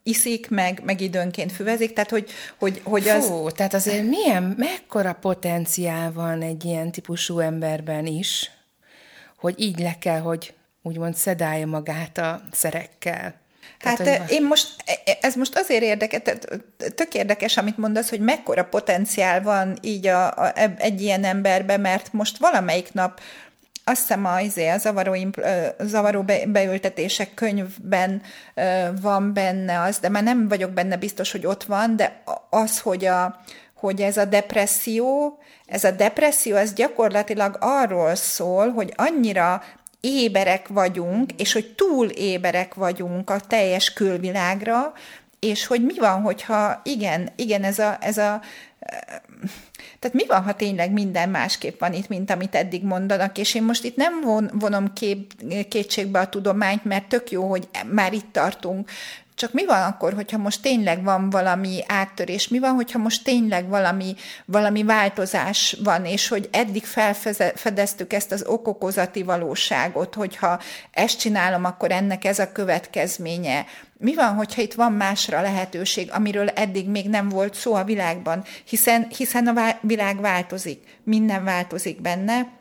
iszik, 0.03 0.49
meg, 0.49 0.81
meg 0.83 1.01
időnként 1.01 1.51
füvezik, 1.51 1.93
tehát 1.93 2.09
hogy, 2.09 2.31
hogy, 2.57 2.81
hogy 2.83 3.07
az... 3.07 3.25
Fú, 3.25 3.49
tehát 3.49 3.73
azért 3.73 4.07
milyen, 4.07 4.53
mekkora 4.57 5.13
potenciál 5.13 6.11
van 6.11 6.41
egy 6.41 6.65
ilyen 6.65 6.91
típusú 6.91 7.39
emberben 7.39 8.05
is, 8.05 8.51
hogy 9.37 9.61
így 9.61 9.79
le 9.79 9.97
kell, 9.99 10.19
hogy 10.19 10.53
úgymond 10.81 11.15
szedálja 11.15 11.67
magát 11.67 12.17
a 12.17 12.41
szerekkel. 12.51 13.41
Tehát, 13.79 14.07
hát 14.07 14.17
hogy... 14.17 14.31
én 14.31 14.45
most, 14.45 14.75
e, 14.85 14.99
e, 15.05 15.17
ez 15.21 15.35
most 15.35 15.57
azért 15.57 15.83
érdekes, 15.83 16.21
tök 16.95 17.13
érdekes, 17.13 17.57
amit 17.57 17.77
mondasz, 17.77 18.09
hogy 18.09 18.19
mekkora 18.19 18.65
potenciál 18.65 19.41
van 19.41 19.77
így 19.81 20.07
a, 20.07 20.31
a, 20.31 20.53
egy 20.77 21.01
ilyen 21.01 21.23
emberben, 21.23 21.79
mert 21.79 22.13
most 22.13 22.37
valamelyik 22.37 22.93
nap 22.93 23.21
azt 23.83 24.01
hiszem 24.01 24.25
a, 24.25 24.39
izé, 24.39 24.67
a 24.67 24.77
zavaró, 24.77 25.15
zavaró 25.79 26.25
beültetések 26.47 27.33
könyvben 27.33 28.21
van 29.01 29.33
benne 29.33 29.81
az, 29.81 29.99
de 29.99 30.09
már 30.09 30.23
nem 30.23 30.47
vagyok 30.47 30.71
benne 30.71 30.97
biztos, 30.97 31.31
hogy 31.31 31.45
ott 31.45 31.63
van, 31.63 31.95
de 31.95 32.23
az, 32.49 32.79
hogy, 32.79 33.05
a, 33.05 33.39
hogy 33.73 34.01
ez 34.01 34.17
a 34.17 34.25
depresszió, 34.25 35.37
ez 35.65 35.83
a 35.83 35.91
depresszió, 35.91 36.55
ez 36.55 36.73
gyakorlatilag 36.73 37.57
arról 37.59 38.15
szól, 38.15 38.71
hogy 38.71 38.93
annyira 38.95 39.63
éberek 39.99 40.67
vagyunk, 40.67 41.31
és 41.31 41.53
hogy 41.53 41.73
túl 41.75 42.07
éberek 42.07 42.73
vagyunk 42.73 43.29
a 43.29 43.39
teljes 43.39 43.93
külvilágra, 43.93 44.93
és 45.39 45.67
hogy 45.67 45.83
mi 45.85 45.99
van, 45.99 46.21
hogyha 46.21 46.81
igen, 46.83 47.29
igen, 47.35 47.63
ez 47.63 47.79
a, 47.79 47.97
ez 47.99 48.17
a 48.17 48.41
tehát 50.03 50.17
mi 50.17 50.25
van, 50.27 50.43
ha 50.43 50.53
tényleg 50.53 50.91
minden 50.91 51.29
másképp 51.29 51.79
van 51.79 51.93
itt, 51.93 52.07
mint 52.07 52.31
amit 52.31 52.55
eddig 52.55 52.83
mondanak, 52.83 53.37
és 53.37 53.55
én 53.55 53.63
most 53.63 53.83
itt 53.83 53.95
nem 53.95 54.21
von, 54.21 54.51
vonom 54.53 54.93
kép, 54.93 55.31
kétségbe 55.69 56.19
a 56.19 56.29
tudományt, 56.29 56.85
mert 56.85 57.07
tök 57.07 57.31
jó, 57.31 57.49
hogy 57.49 57.67
már 57.91 58.13
itt 58.13 58.31
tartunk, 58.31 58.89
csak 59.35 59.53
mi 59.53 59.65
van 59.65 59.81
akkor, 59.81 60.13
hogyha 60.13 60.37
most 60.37 60.61
tényleg 60.61 61.03
van 61.03 61.29
valami 61.29 61.79
áttörés? 61.87 62.47
Mi 62.47 62.59
van, 62.59 62.71
hogyha 62.73 62.99
most 62.99 63.23
tényleg 63.23 63.67
valami, 63.67 64.15
valami 64.45 64.83
változás 64.83 65.77
van, 65.83 66.05
és 66.05 66.27
hogy 66.27 66.49
eddig 66.51 66.85
felfedeztük 66.85 68.13
ezt 68.13 68.31
az 68.31 68.43
okokozati 68.45 69.23
valóságot, 69.23 70.13
hogyha 70.13 70.59
ezt 70.91 71.19
csinálom, 71.19 71.65
akkor 71.65 71.91
ennek 71.91 72.25
ez 72.25 72.39
a 72.39 72.51
következménye. 72.51 73.65
Mi 74.03 74.15
van, 74.15 74.35
hogyha 74.35 74.61
itt 74.61 74.73
van 74.73 74.93
másra 74.93 75.41
lehetőség, 75.41 76.11
amiről 76.11 76.49
eddig 76.49 76.89
még 76.89 77.09
nem 77.09 77.29
volt 77.29 77.53
szó 77.53 77.73
a 77.73 77.83
világban, 77.83 78.43
hiszen, 78.65 79.07
hiszen 79.17 79.47
a 79.47 79.77
világ 79.81 80.19
változik, 80.19 80.99
minden 81.03 81.43
változik 81.43 82.01
benne, 82.01 82.51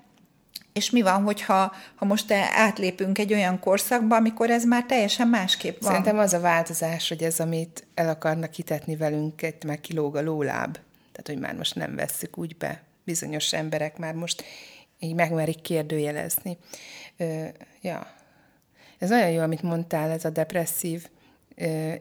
és 0.72 0.90
mi 0.90 1.02
van, 1.02 1.22
hogyha 1.22 1.72
ha 1.94 2.04
most 2.04 2.32
átlépünk 2.54 3.18
egy 3.18 3.32
olyan 3.32 3.60
korszakba, 3.60 4.16
amikor 4.16 4.50
ez 4.50 4.64
már 4.64 4.84
teljesen 4.84 5.28
másképp 5.28 5.80
van? 5.80 5.90
Szerintem 5.90 6.18
az 6.18 6.32
a 6.32 6.40
változás, 6.40 7.08
hogy 7.08 7.22
ez, 7.22 7.40
amit 7.40 7.86
el 7.94 8.08
akarnak 8.08 8.52
hitetni 8.52 8.96
velünk, 8.96 9.42
egy 9.42 9.64
már 9.64 9.80
kilóg 9.80 10.16
a 10.16 10.22
lóláb. 10.22 10.72
Tehát, 11.12 11.26
hogy 11.26 11.38
már 11.38 11.54
most 11.54 11.74
nem 11.74 11.94
vesszük 11.94 12.38
úgy 12.38 12.56
be. 12.56 12.82
Bizonyos 13.04 13.52
emberek 13.52 13.98
már 13.98 14.14
most 14.14 14.44
így 14.98 15.14
megmerik 15.14 15.60
kérdőjelezni. 15.60 16.58
Ö, 17.16 17.44
ja. 17.80 18.06
Ez 18.98 19.08
nagyon 19.08 19.30
jó, 19.30 19.42
amit 19.42 19.62
mondtál, 19.62 20.10
ez 20.10 20.24
a 20.24 20.30
depresszív, 20.30 21.06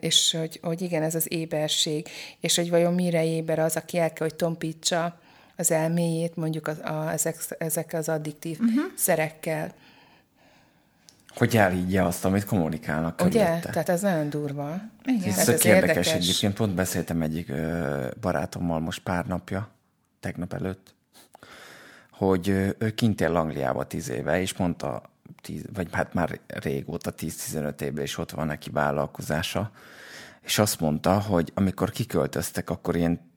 és 0.00 0.36
hogy, 0.38 0.58
hogy 0.62 0.82
igen, 0.82 1.02
ez 1.02 1.14
az 1.14 1.32
éberség, 1.32 2.08
és 2.40 2.56
hogy 2.56 2.70
vajon 2.70 2.94
mire 2.94 3.24
éber 3.24 3.58
az, 3.58 3.76
aki 3.76 3.98
el 3.98 4.12
kell, 4.12 4.26
hogy 4.26 4.36
tompítsa 4.36 5.18
az 5.56 5.70
elméjét 5.70 6.36
mondjuk 6.36 6.66
az, 6.66 6.78
a, 6.78 7.10
ezek, 7.12 7.36
ezek 7.58 7.92
az 7.92 8.08
addiktív 8.08 8.58
uh-huh. 8.60 8.84
szerekkel. 8.94 9.72
Hogy 11.34 11.56
elhiggye 11.56 12.02
azt, 12.02 12.24
amit 12.24 12.44
kommunikálnak 12.44 13.20
Ugye? 13.20 13.44
Körülötte. 13.44 13.70
Tehát 13.70 13.88
ez 13.88 14.00
nagyon 14.00 14.30
durva. 14.30 14.80
Igen. 15.04 15.28
Ez, 15.28 15.38
ez 15.38 15.48
érdekes. 15.48 15.64
érdekes 15.64 16.12
egyébként. 16.12 16.54
Pont 16.54 16.74
beszéltem 16.74 17.22
egyik 17.22 17.48
ö, 17.48 18.06
barátommal 18.20 18.80
most 18.80 19.02
pár 19.02 19.26
napja, 19.26 19.70
tegnap 20.20 20.52
előtt, 20.52 20.94
hogy 22.10 22.48
ő 22.78 22.90
kint 22.94 23.20
él 23.20 23.36
Angliába 23.36 23.86
tíz 23.86 24.10
éve, 24.10 24.40
és 24.40 24.56
mondta, 24.56 25.11
tíz, 25.42 25.64
vagy 25.72 25.88
hát 25.92 26.14
már 26.14 26.40
régóta, 26.46 27.14
10-15 27.14 27.80
évben 27.80 28.04
is 28.04 28.18
ott 28.18 28.30
van 28.30 28.46
neki 28.46 28.70
vállalkozása, 28.70 29.70
és 30.42 30.58
azt 30.58 30.80
mondta, 30.80 31.20
hogy 31.20 31.52
amikor 31.54 31.90
kiköltöztek, 31.90 32.70
akkor 32.70 32.96
ilyen 32.96 33.30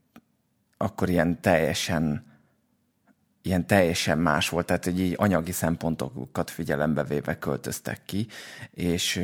akkor 0.77 1.09
ilyen 1.09 1.41
teljesen 1.41 2.33
ilyen 3.45 3.67
teljesen 3.67 4.17
más 4.17 4.49
volt, 4.49 4.65
tehát 4.65 4.83
hogy 4.83 4.99
így 4.99 5.13
anyagi 5.17 5.51
szempontokat 5.51 6.49
figyelembe 6.49 7.03
véve 7.03 7.37
költöztek 7.37 8.01
ki, 8.05 8.27
és, 8.71 9.21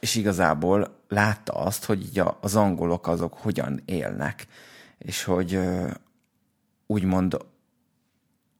és 0.00 0.14
igazából 0.14 1.04
látta 1.08 1.52
azt, 1.52 1.84
hogy 1.84 2.22
az 2.40 2.56
angolok 2.56 3.06
azok 3.06 3.34
hogyan 3.34 3.82
élnek, 3.84 4.46
és 4.98 5.24
hogy 5.24 5.60
úgymond 6.86 7.36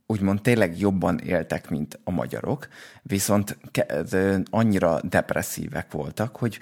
úgymond 0.06 0.42
tényleg 0.42 0.78
jobban 0.78 1.18
éltek, 1.18 1.68
mint 1.68 2.00
a 2.04 2.10
magyarok, 2.10 2.68
viszont 3.02 3.58
annyira 4.50 5.00
depresszívek 5.00 5.90
voltak, 5.90 6.36
hogy 6.36 6.58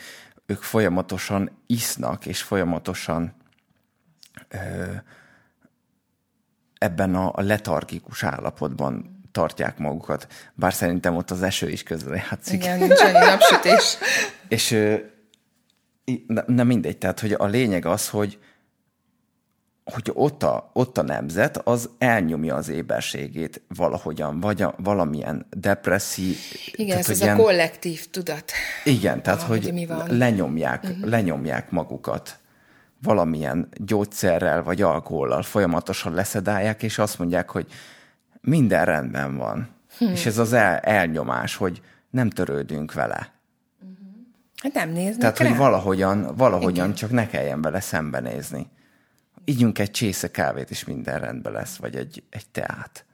ők 0.47 0.63
folyamatosan 0.63 1.51
isznak, 1.67 2.27
és 2.27 2.43
folyamatosan 2.43 3.35
ebben 6.79 7.15
a, 7.15 7.43
letargikus 7.43 8.23
állapotban 8.23 9.23
tartják 9.33 9.79
magukat. 9.79 10.27
Bár 10.55 10.73
szerintem 10.73 11.17
ott 11.17 11.31
az 11.31 11.43
eső 11.43 11.69
is 11.69 11.83
közre 11.83 12.27
játszik. 12.31 12.63
Igen, 12.63 12.79
nincs 12.79 13.01
annyi 13.01 13.19
napsütés. 13.19 13.97
És 14.49 14.71
ö, 14.71 14.97
na, 16.27 16.43
na 16.47 16.65
mindegy, 16.65 16.99
tehát 16.99 17.21
hogy 17.21 17.33
a 17.33 17.47
lényeg 17.47 17.87
az, 17.87 18.09
hogy 18.09 18.39
hogy 19.85 20.11
ott 20.15 20.43
a, 20.43 20.71
ott 20.73 20.99
a 20.99 21.03
nemzet, 21.03 21.57
az 21.57 21.91
elnyomja 21.99 22.55
az 22.55 22.69
éberségét 22.69 23.63
valahogyan, 23.77 24.41
vagy 24.41 24.63
a, 24.63 24.75
valamilyen 24.79 25.47
depresszív... 25.51 26.37
Igen, 26.73 26.87
tehát, 26.87 27.01
ez 27.01 27.07
hogy 27.07 27.15
az 27.15 27.21
ilyen- 27.21 27.39
a 27.39 27.43
kollektív 27.43 28.11
tudat. 28.11 28.53
Igen, 28.85 29.23
tehát 29.23 29.41
valahogy 29.41 29.65
hogy 29.65 29.73
mi 29.73 29.87
van. 29.87 30.17
lenyomják, 30.17 30.83
uh-huh. 30.83 31.09
lenyomják 31.09 31.71
magukat 31.71 32.39
valamilyen 33.03 33.69
gyógyszerrel 33.77 34.63
vagy 34.63 34.83
alkohollal 34.83 35.43
folyamatosan 35.43 36.15
leszedálják, 36.15 36.83
és 36.83 36.99
azt 36.99 37.19
mondják, 37.19 37.51
hogy 37.51 37.67
minden 38.41 38.85
rendben 38.85 39.37
van. 39.37 39.69
Hmm. 39.99 40.11
És 40.11 40.27
ez 40.27 40.39
az 40.39 40.53
el, 40.53 40.77
elnyomás, 40.79 41.57
hogy 41.57 41.83
nem 42.11 42.31
törődünk 42.31 42.93
vele. 42.93 43.33
Hát 44.63 44.73
nem 44.73 44.91
néznek 44.91 45.19
Tehát, 45.19 45.39
rá. 45.39 45.49
hogy 45.49 45.57
valahogyan, 45.57 46.37
valahogyan 46.37 46.95
csak 46.95 47.11
ne 47.11 47.27
kelljen 47.27 47.63
vele 47.63 47.81
szembenézni. 47.81 48.67
Ígyunk 49.45 49.79
egy 49.79 49.91
csésze 49.91 50.31
kávét, 50.31 50.71
és 50.71 50.85
minden 50.85 51.21
rendben 51.21 51.53
lesz, 51.53 51.77
vagy 51.77 51.97
egy, 51.97 52.23
egy 52.31 52.47
teát. 52.49 53.05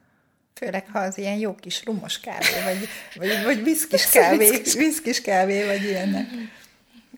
Főleg, 0.53 0.87
ha 0.91 0.99
az 0.99 1.17
ilyen 1.17 1.37
jó 1.37 1.55
kis 1.55 1.85
rumos 1.85 2.19
kávé, 2.19 2.45
vagy, 2.63 2.87
vagy, 3.15 3.43
vagy 3.43 3.63
viszkis 3.63 4.09
kávé, 4.09 4.61
viszkis 4.77 5.21
kávé, 5.21 5.65
vagy 5.65 5.83
ilyenek. 5.83 6.27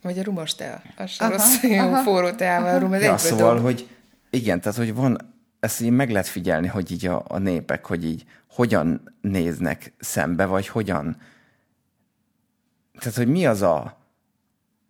Vagy 0.02 0.20
a 0.20 0.24
rumos 0.24 0.56
tea. 0.56 0.82
Az 0.98 1.10
sem 1.10 1.28
Aha, 1.28 1.38
rossz, 1.38 1.62
jó 1.78 1.78
aha. 1.78 2.04
forró 2.04 2.32
teával 2.32 2.80
rum, 2.80 2.94
ez 2.94 3.02
Ja, 3.02 3.18
szóval, 3.18 3.54
dob. 3.54 3.64
hogy 3.64 3.88
igen, 4.30 4.62
tehát, 4.62 4.78
hogy 4.78 4.94
van, 4.94 5.36
ezt 5.60 5.82
így 5.82 5.90
meg 5.90 6.10
lehet 6.10 6.28
figyelni, 6.28 6.68
hogy 6.68 6.92
így 6.92 7.06
a, 7.06 7.24
a 7.28 7.38
népek, 7.38 7.86
hogy 7.86 8.06
így 8.06 8.24
hogyan 8.50 9.18
néznek 9.22 9.94
szembe, 10.00 10.46
vagy 10.46 10.68
hogyan, 10.68 11.18
tehát, 13.00 13.16
hogy 13.16 13.28
mi 13.28 13.46
az 13.46 13.62
a, 13.62 13.98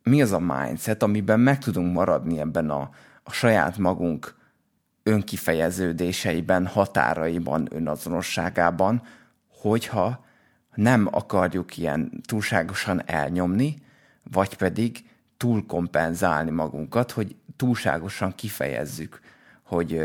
mi 0.03 0.21
az 0.21 0.31
a 0.31 0.39
mindset, 0.39 1.03
amiben 1.03 1.39
meg 1.39 1.57
tudunk 1.57 1.93
maradni 1.93 2.39
ebben 2.39 2.69
a, 2.69 2.89
a 3.23 3.31
saját 3.31 3.77
magunk 3.77 4.35
önkifejeződéseiben, 5.03 6.67
határaiban, 6.67 7.67
önazonosságában, 7.71 9.01
hogyha 9.47 10.25
nem 10.75 11.07
akarjuk 11.11 11.77
ilyen 11.77 12.21
túlságosan 12.25 13.01
elnyomni, 13.05 13.75
vagy 14.31 14.57
pedig 14.57 15.09
túl 15.37 15.65
kompenzálni 15.65 16.51
magunkat, 16.51 17.11
hogy 17.11 17.35
túlságosan 17.55 18.35
kifejezzük, 18.35 19.19
hogy, 19.63 20.03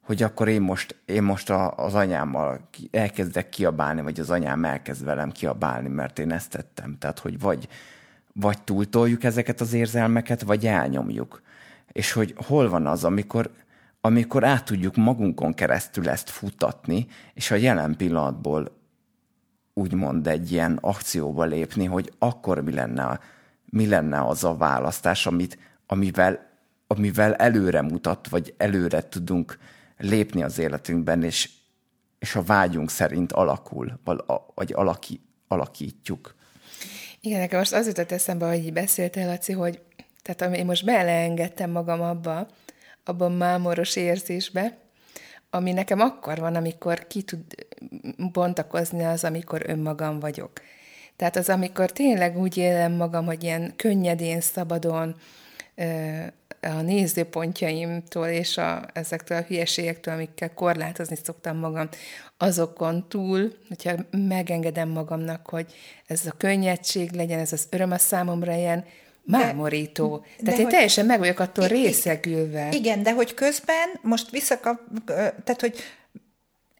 hogy 0.00 0.22
akkor 0.22 0.48
én 0.48 0.60
most, 0.60 0.96
én 1.04 1.22
most 1.22 1.50
az 1.76 1.94
anyámmal 1.94 2.68
elkezdek 2.90 3.48
kiabálni, 3.48 4.02
vagy 4.02 4.20
az 4.20 4.30
anyám 4.30 4.64
elkezd 4.64 5.04
velem 5.04 5.30
kiabálni, 5.30 5.88
mert 5.88 6.18
én 6.18 6.32
ezt 6.32 6.50
tettem. 6.50 6.96
Tehát, 6.98 7.18
hogy 7.18 7.40
vagy, 7.40 7.68
vagy 8.32 8.62
túltoljuk 8.62 9.24
ezeket 9.24 9.60
az 9.60 9.72
érzelmeket, 9.72 10.42
vagy 10.42 10.66
elnyomjuk. 10.66 11.42
És 11.94 12.12
hogy 12.12 12.34
hol 12.46 12.68
van 12.68 12.86
az, 12.86 13.04
amikor, 13.04 13.50
amikor 14.00 14.44
át 14.44 14.64
tudjuk 14.64 14.96
magunkon 14.96 15.54
keresztül 15.54 16.08
ezt 16.08 16.30
futatni, 16.30 17.06
és 17.34 17.50
a 17.50 17.54
jelen 17.54 17.96
pillanatból 17.96 18.76
úgymond 19.74 20.26
egy 20.26 20.52
ilyen 20.52 20.78
akcióba 20.80 21.44
lépni, 21.44 21.84
hogy 21.84 22.12
akkor 22.18 22.60
mi 22.60 22.72
lenne, 22.72 23.20
mi 23.64 23.86
lenne 23.86 24.26
az 24.26 24.44
a 24.44 24.56
választás, 24.56 25.26
amit, 25.26 25.58
amivel, 25.86 26.50
amivel 26.86 27.34
előre 27.34 27.82
mutat, 27.82 28.28
vagy 28.28 28.54
előre 28.56 29.08
tudunk 29.08 29.58
lépni 29.98 30.42
az 30.42 30.58
életünkben, 30.58 31.22
és, 31.22 31.50
és 32.18 32.34
a 32.34 32.42
vágyunk 32.42 32.90
szerint 32.90 33.32
alakul, 33.32 34.00
vagy, 34.54 34.72
alaki, 34.72 35.20
alakítjuk. 35.48 36.34
Igen, 37.20 37.40
nekem 37.40 37.58
most 37.58 37.72
az 37.72 37.86
jutott 37.86 38.12
eszembe, 38.12 38.46
hogy 38.46 38.72
beszéltél, 38.72 39.26
Laci, 39.26 39.52
hogy 39.52 39.80
tehát 40.24 40.56
én 40.56 40.64
most 40.64 40.84
beleengedtem 40.84 41.70
magam 41.70 42.00
abba, 42.00 42.46
abban 43.04 43.32
mámoros 43.32 43.96
érzésbe, 43.96 44.76
ami 45.50 45.72
nekem 45.72 46.00
akkor 46.00 46.38
van, 46.38 46.54
amikor 46.54 47.06
ki 47.06 47.22
tud 47.22 47.40
bontakozni 48.32 49.04
az, 49.04 49.24
amikor 49.24 49.62
önmagam 49.66 50.20
vagyok. 50.20 50.50
Tehát 51.16 51.36
az, 51.36 51.48
amikor 51.48 51.90
tényleg 51.90 52.38
úgy 52.38 52.56
élem 52.56 52.92
magam, 52.92 53.24
hogy 53.24 53.42
ilyen 53.42 53.72
könnyedén, 53.76 54.40
szabadon, 54.40 55.16
a 56.60 56.80
nézőpontjaimtól 56.82 58.26
és 58.26 58.56
a, 58.56 58.86
ezektől 58.92 59.38
a 59.38 59.42
hülyeségektől, 59.42 60.14
amikkel 60.14 60.54
korlátozni 60.54 61.16
szoktam 61.22 61.56
magam, 61.56 61.88
azokon 62.36 63.08
túl, 63.08 63.52
hogyha 63.68 63.92
megengedem 64.10 64.88
magamnak, 64.88 65.48
hogy 65.48 65.74
ez 66.06 66.26
a 66.26 66.34
könnyedség 66.36 67.10
legyen, 67.10 67.38
ez 67.38 67.52
az 67.52 67.66
öröm 67.70 67.90
a 67.90 67.98
számomra 67.98 68.54
ilyen 68.54 68.84
mámorító. 69.24 70.24
de 70.38 70.44
Tehát 70.44 70.58
én 70.58 70.64
hogy- 70.64 70.74
teljesen 70.74 71.06
meg 71.06 71.18
vagyok 71.18 71.38
attól 71.38 71.66
részegülve. 71.66 72.68
Igen, 72.72 73.02
de 73.02 73.12
hogy 73.12 73.34
közben 73.34 73.88
most 74.02 74.30
visszakap, 74.30 74.80
tehát 75.44 75.60
hogy 75.60 75.76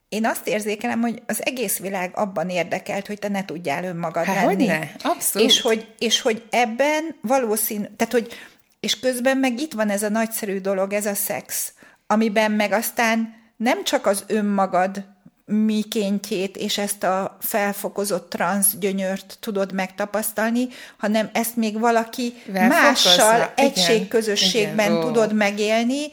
én 0.09 0.26
azt 0.26 0.48
érzékelem, 0.48 1.00
hogy 1.00 1.22
az 1.26 1.44
egész 1.44 1.78
világ 1.78 2.11
abban 2.14 2.48
érdekelt, 2.48 3.07
hogy 3.07 3.18
te 3.18 3.28
ne 3.28 3.44
tudjál 3.44 3.85
önmagad 3.85 4.24
Há, 4.24 4.35
lenni. 4.35 4.46
hogyne? 4.66 4.90
Abszolút. 5.02 5.48
És 5.48 5.61
hogy, 5.61 5.88
és 5.98 6.20
hogy 6.20 6.44
ebben 6.50 7.16
valószínű, 7.20 7.85
tehát 7.96 8.12
hogy, 8.12 8.33
és 8.80 9.00
közben 9.00 9.37
meg 9.37 9.61
itt 9.61 9.72
van 9.72 9.90
ez 9.90 10.02
a 10.02 10.09
nagyszerű 10.09 10.59
dolog, 10.61 10.92
ez 10.92 11.07
a 11.07 11.14
szex, 11.14 11.72
amiben 12.07 12.50
meg 12.52 12.72
aztán 12.72 13.35
nem 13.57 13.85
csak 13.85 14.07
az 14.07 14.24
önmagad 14.26 15.04
mikéntjét 15.44 16.57
és 16.57 16.78
ezt 16.78 17.02
a 17.02 17.37
felfokozott 17.40 18.30
transz 18.30 18.74
gyönyört 18.78 19.37
tudod 19.40 19.72
megtapasztalni, 19.72 20.68
hanem 20.98 21.30
ezt 21.33 21.57
még 21.57 21.80
valaki 21.80 22.35
Vel 22.46 22.68
mással. 22.68 23.35
Igen, 23.35 23.52
egységközösségben 23.54 24.90
igen, 24.90 24.96
ó. 24.96 25.07
tudod 25.07 25.33
megélni, 25.33 26.09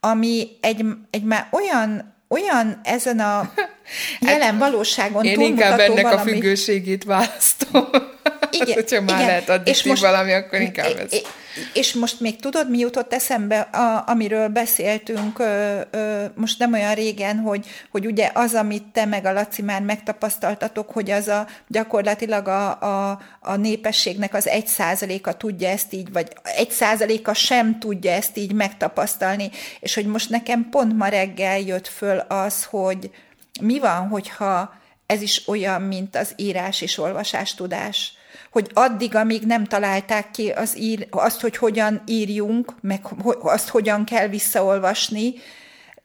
ami 0.00 0.48
egy, 0.60 0.84
egy 1.10 1.24
már 1.24 1.48
olyan, 1.50 2.14
olyan 2.28 2.80
ezen 2.82 3.18
a 3.18 3.52
jelen 4.20 4.58
valóságon 4.58 5.26
Hát 5.26 5.36
Én 5.36 5.40
inkább 5.40 5.78
ennek 5.78 6.02
valami. 6.02 6.20
a 6.20 6.24
függőségét 6.34 7.04
választom. 7.04 7.88
Igen, 8.50 8.74
Hogyha 8.82 9.00
már 9.00 9.14
igen. 9.16 9.26
lehet 9.26 9.48
addiktív 9.48 9.98
valami, 10.00 10.32
akkor 10.32 10.60
inkább 10.60 10.96
ez. 10.98 11.12
és- 11.12 11.22
És 11.72 11.92
most 11.92 12.20
még 12.20 12.36
tudod, 12.40 12.70
mi 12.70 12.78
jutott 12.78 13.12
eszembe, 13.14 13.58
a, 13.60 14.04
amiről 14.06 14.48
beszéltünk 14.48 15.38
ö, 15.38 15.80
ö, 15.90 16.24
most 16.34 16.58
nem 16.58 16.72
olyan 16.72 16.94
régen, 16.94 17.36
hogy, 17.38 17.66
hogy 17.90 18.06
ugye 18.06 18.30
az, 18.34 18.54
amit 18.54 18.82
te 18.92 19.04
meg 19.04 19.24
a 19.26 19.32
Laci 19.32 19.62
már 19.62 19.82
megtapasztaltatok, 19.82 20.90
hogy 20.90 21.10
az 21.10 21.28
a 21.28 21.46
gyakorlatilag 21.68 22.48
a, 22.48 22.68
a, 23.10 23.20
a 23.40 23.56
népességnek 23.56 24.34
az 24.34 24.48
egy 24.48 24.66
százaléka 24.66 25.32
tudja 25.32 25.68
ezt 25.68 25.92
így, 25.92 26.12
vagy 26.12 26.28
egy 26.42 26.70
százaléka 26.70 27.34
sem 27.34 27.78
tudja 27.78 28.10
ezt 28.10 28.36
így 28.36 28.52
megtapasztalni, 28.52 29.50
és 29.80 29.94
hogy 29.94 30.06
most 30.06 30.30
nekem 30.30 30.68
pont 30.70 30.96
ma 30.96 31.06
reggel 31.08 31.58
jött 31.58 31.88
föl 31.88 32.18
az, 32.18 32.64
hogy 32.64 33.10
mi 33.60 33.78
van, 33.78 34.08
hogyha 34.08 34.74
ez 35.06 35.22
is 35.22 35.48
olyan, 35.48 35.82
mint 35.82 36.16
az 36.16 36.32
írás 36.36 36.80
és 36.80 36.98
olvasás 36.98 37.54
tudás. 37.54 38.12
Hogy 38.50 38.70
addig, 38.74 39.14
amíg 39.14 39.42
nem 39.42 39.64
találták 39.64 40.30
ki 40.30 40.50
az 40.50 40.78
ír, 40.78 41.06
azt, 41.10 41.40
hogy 41.40 41.56
hogyan 41.56 42.02
írjunk, 42.06 42.74
meg 42.80 43.00
azt, 43.40 43.68
hogyan 43.68 44.04
kell 44.04 44.28
visszaolvasni, 44.28 45.34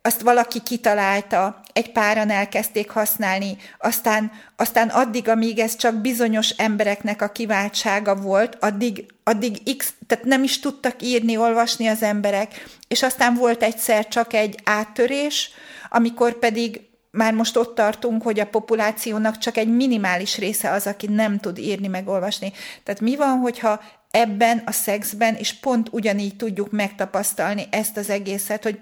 azt 0.05 0.21
valaki 0.21 0.61
kitalálta, 0.61 1.61
egy 1.73 1.91
páran 1.91 2.29
elkezdték 2.29 2.89
használni, 2.89 3.57
aztán, 3.79 4.31
aztán 4.55 4.89
addig, 4.89 5.29
amíg 5.29 5.59
ez 5.59 5.75
csak 5.75 5.95
bizonyos 5.95 6.49
embereknek 6.49 7.21
a 7.21 7.29
kiváltsága 7.31 8.15
volt, 8.15 8.57
addig, 8.59 9.05
addig 9.23 9.75
X, 9.77 9.93
tehát 10.07 10.25
nem 10.25 10.43
is 10.43 10.59
tudtak 10.59 10.95
írni, 11.01 11.37
olvasni 11.37 11.87
az 11.87 12.03
emberek, 12.03 12.65
és 12.87 13.03
aztán 13.03 13.33
volt 13.33 13.63
egyszer 13.63 14.07
csak 14.07 14.33
egy 14.33 14.59
áttörés, 14.63 15.49
amikor 15.89 16.39
pedig 16.39 16.81
már 17.15 17.33
most 17.33 17.57
ott 17.57 17.75
tartunk, 17.75 18.23
hogy 18.23 18.39
a 18.39 18.45
populációnak 18.45 19.37
csak 19.37 19.57
egy 19.57 19.75
minimális 19.75 20.37
része 20.37 20.71
az, 20.71 20.87
aki 20.87 21.07
nem 21.07 21.39
tud 21.39 21.57
írni, 21.57 21.87
meg 21.87 22.07
olvasni. 22.07 22.53
Tehát 22.83 23.01
mi 23.01 23.15
van, 23.15 23.37
hogyha 23.37 23.81
ebben 24.11 24.61
a 24.65 24.71
szexben, 24.71 25.35
és 25.35 25.53
pont 25.53 25.87
ugyanígy 25.91 26.35
tudjuk 26.35 26.71
megtapasztalni 26.71 27.67
ezt 27.69 27.97
az 27.97 28.09
egészet, 28.09 28.63
hogy 28.63 28.79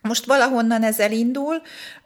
most 0.00 0.24
valahonnan 0.24 0.82
ez 0.82 1.00
elindul, 1.00 1.62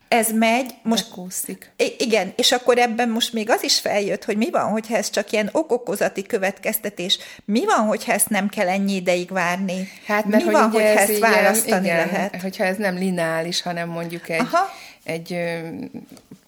ez 0.08 0.32
megy, 0.32 0.74
most 0.82 1.08
Bekúszik. 1.08 1.72
I- 1.76 1.94
igen, 1.98 2.32
és 2.36 2.52
akkor 2.52 2.78
ebben 2.78 3.08
most 3.08 3.32
még 3.32 3.50
az 3.50 3.62
is 3.62 3.80
feljött, 3.80 4.24
hogy 4.24 4.36
mi 4.36 4.50
van, 4.50 4.70
hogyha 4.70 4.96
ez 4.96 5.10
csak 5.10 5.32
ilyen 5.32 5.48
okokozati 5.52 6.22
következtetés, 6.22 7.18
mi 7.44 7.64
van, 7.64 7.86
hogyha 7.86 8.12
ezt 8.12 8.28
nem 8.28 8.48
kell 8.48 8.68
ennyi 8.68 8.94
ideig 8.94 9.30
várni, 9.30 9.88
Hát, 10.06 10.24
mert 10.24 10.36
mi 10.36 10.42
hogy 10.42 10.52
van, 10.52 10.70
hogyha 10.70 10.88
ez 10.88 11.10
ezt 11.10 11.18
választani 11.18 11.86
igen, 11.86 11.96
lehet. 11.96 12.40
Hogyha 12.40 12.64
ez 12.64 12.76
nem 12.76 12.94
lineális, 12.94 13.62
hanem 13.62 13.88
mondjuk 13.88 14.28
egy, 14.28 14.40
Aha. 14.40 14.70
Egy 15.06 15.38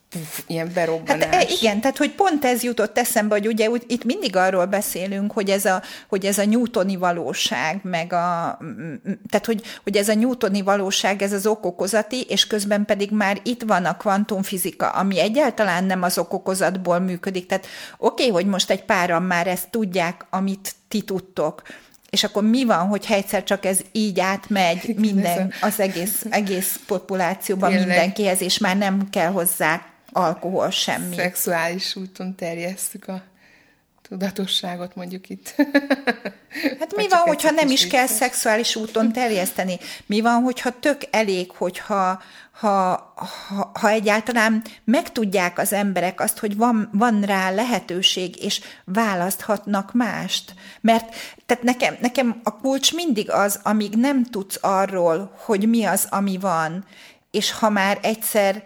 puf, 0.08 0.42
ilyen 0.46 0.70
berobbanás. 0.74 1.34
Hát, 1.34 1.50
igen, 1.50 1.80
tehát 1.80 1.96
hogy 1.96 2.10
pont 2.10 2.44
ez 2.44 2.62
jutott 2.62 2.98
eszembe, 2.98 3.34
hogy 3.34 3.46
ugye 3.46 3.68
itt 3.86 4.04
mindig 4.04 4.36
arról 4.36 4.66
beszélünk, 4.66 5.32
hogy 5.32 5.50
ez 5.50 5.64
a, 5.64 5.82
hogy 6.08 6.24
ez 6.24 6.38
a 6.38 6.44
newtoni 6.44 6.96
valóság, 6.96 7.80
meg 7.82 8.12
a, 8.12 8.58
tehát 9.30 9.46
hogy, 9.46 9.62
hogy 9.82 9.96
ez 9.96 10.08
a 10.08 10.14
newtoni 10.14 10.62
valóság, 10.62 11.22
ez 11.22 11.32
az 11.32 11.46
okokozati, 11.46 12.20
és 12.20 12.46
közben 12.46 12.84
pedig 12.84 13.10
már 13.10 13.40
itt 13.42 13.62
van 13.62 13.84
a 13.84 13.96
kvantumfizika, 13.96 14.88
ami 14.88 15.20
egyáltalán 15.20 15.84
nem 15.84 16.02
az 16.02 16.18
okokozatból 16.18 16.98
működik. 16.98 17.46
Tehát 17.46 17.66
oké, 17.98 18.22
okay, 18.22 18.34
hogy 18.42 18.50
most 18.50 18.70
egy 18.70 18.84
páran 18.84 19.22
már 19.22 19.46
ezt 19.46 19.70
tudják, 19.70 20.26
amit 20.30 20.74
ti 20.88 21.02
tudtok, 21.02 21.62
és 22.10 22.24
akkor 22.24 22.42
mi 22.42 22.64
van, 22.64 22.86
hogy 22.86 23.06
egyszer 23.08 23.44
csak 23.44 23.64
ez 23.64 23.80
így 23.92 24.20
átmegy 24.20 24.94
minden, 24.98 25.52
az 25.60 25.80
egész, 25.80 26.24
egész 26.30 26.80
populációban 26.86 27.70
Tényleg. 27.70 27.88
mindenkihez, 27.88 28.40
és 28.40 28.58
már 28.58 28.76
nem 28.76 29.10
kell 29.10 29.30
hozzá 29.30 29.82
alkohol, 30.12 30.70
semmi. 30.70 31.16
Szexuális 31.16 31.96
úton 31.96 32.34
terjesztük 32.34 33.08
a 33.08 33.22
tudatosságot 34.08 34.94
mondjuk 34.94 35.28
itt. 35.28 35.54
Hát 36.78 36.96
mi 36.96 37.08
van, 37.08 37.20
hogyha 37.20 37.50
nem 37.50 37.68
is 37.68 37.86
kell 37.86 38.06
szexuális 38.06 38.76
úton 38.76 39.12
terjeszteni? 39.12 39.78
Mi 40.06 40.20
van, 40.20 40.42
hogyha 40.42 40.78
tök 40.78 41.00
elég, 41.10 41.50
hogyha 41.50 42.22
ha, 42.50 43.12
ha, 43.48 43.70
ha 43.74 43.88
egyáltalán 43.88 44.64
megtudják 44.84 45.58
az 45.58 45.72
emberek 45.72 46.20
azt, 46.20 46.38
hogy 46.38 46.56
van, 46.56 46.90
van 46.92 47.20
rá 47.22 47.50
lehetőség, 47.50 48.42
és 48.44 48.60
választhatnak 48.84 49.92
mást. 49.92 50.54
Mert 50.80 51.14
tehát 51.46 51.62
nekem, 51.62 51.96
nekem 52.00 52.40
a 52.42 52.56
kulcs 52.56 52.94
mindig 52.94 53.30
az, 53.30 53.60
amíg 53.62 53.94
nem 53.94 54.24
tudsz 54.24 54.58
arról, 54.60 55.34
hogy 55.36 55.68
mi 55.68 55.84
az, 55.84 56.06
ami 56.10 56.38
van, 56.38 56.84
és 57.30 57.52
ha 57.52 57.70
már 57.70 57.98
egyszer 58.02 58.62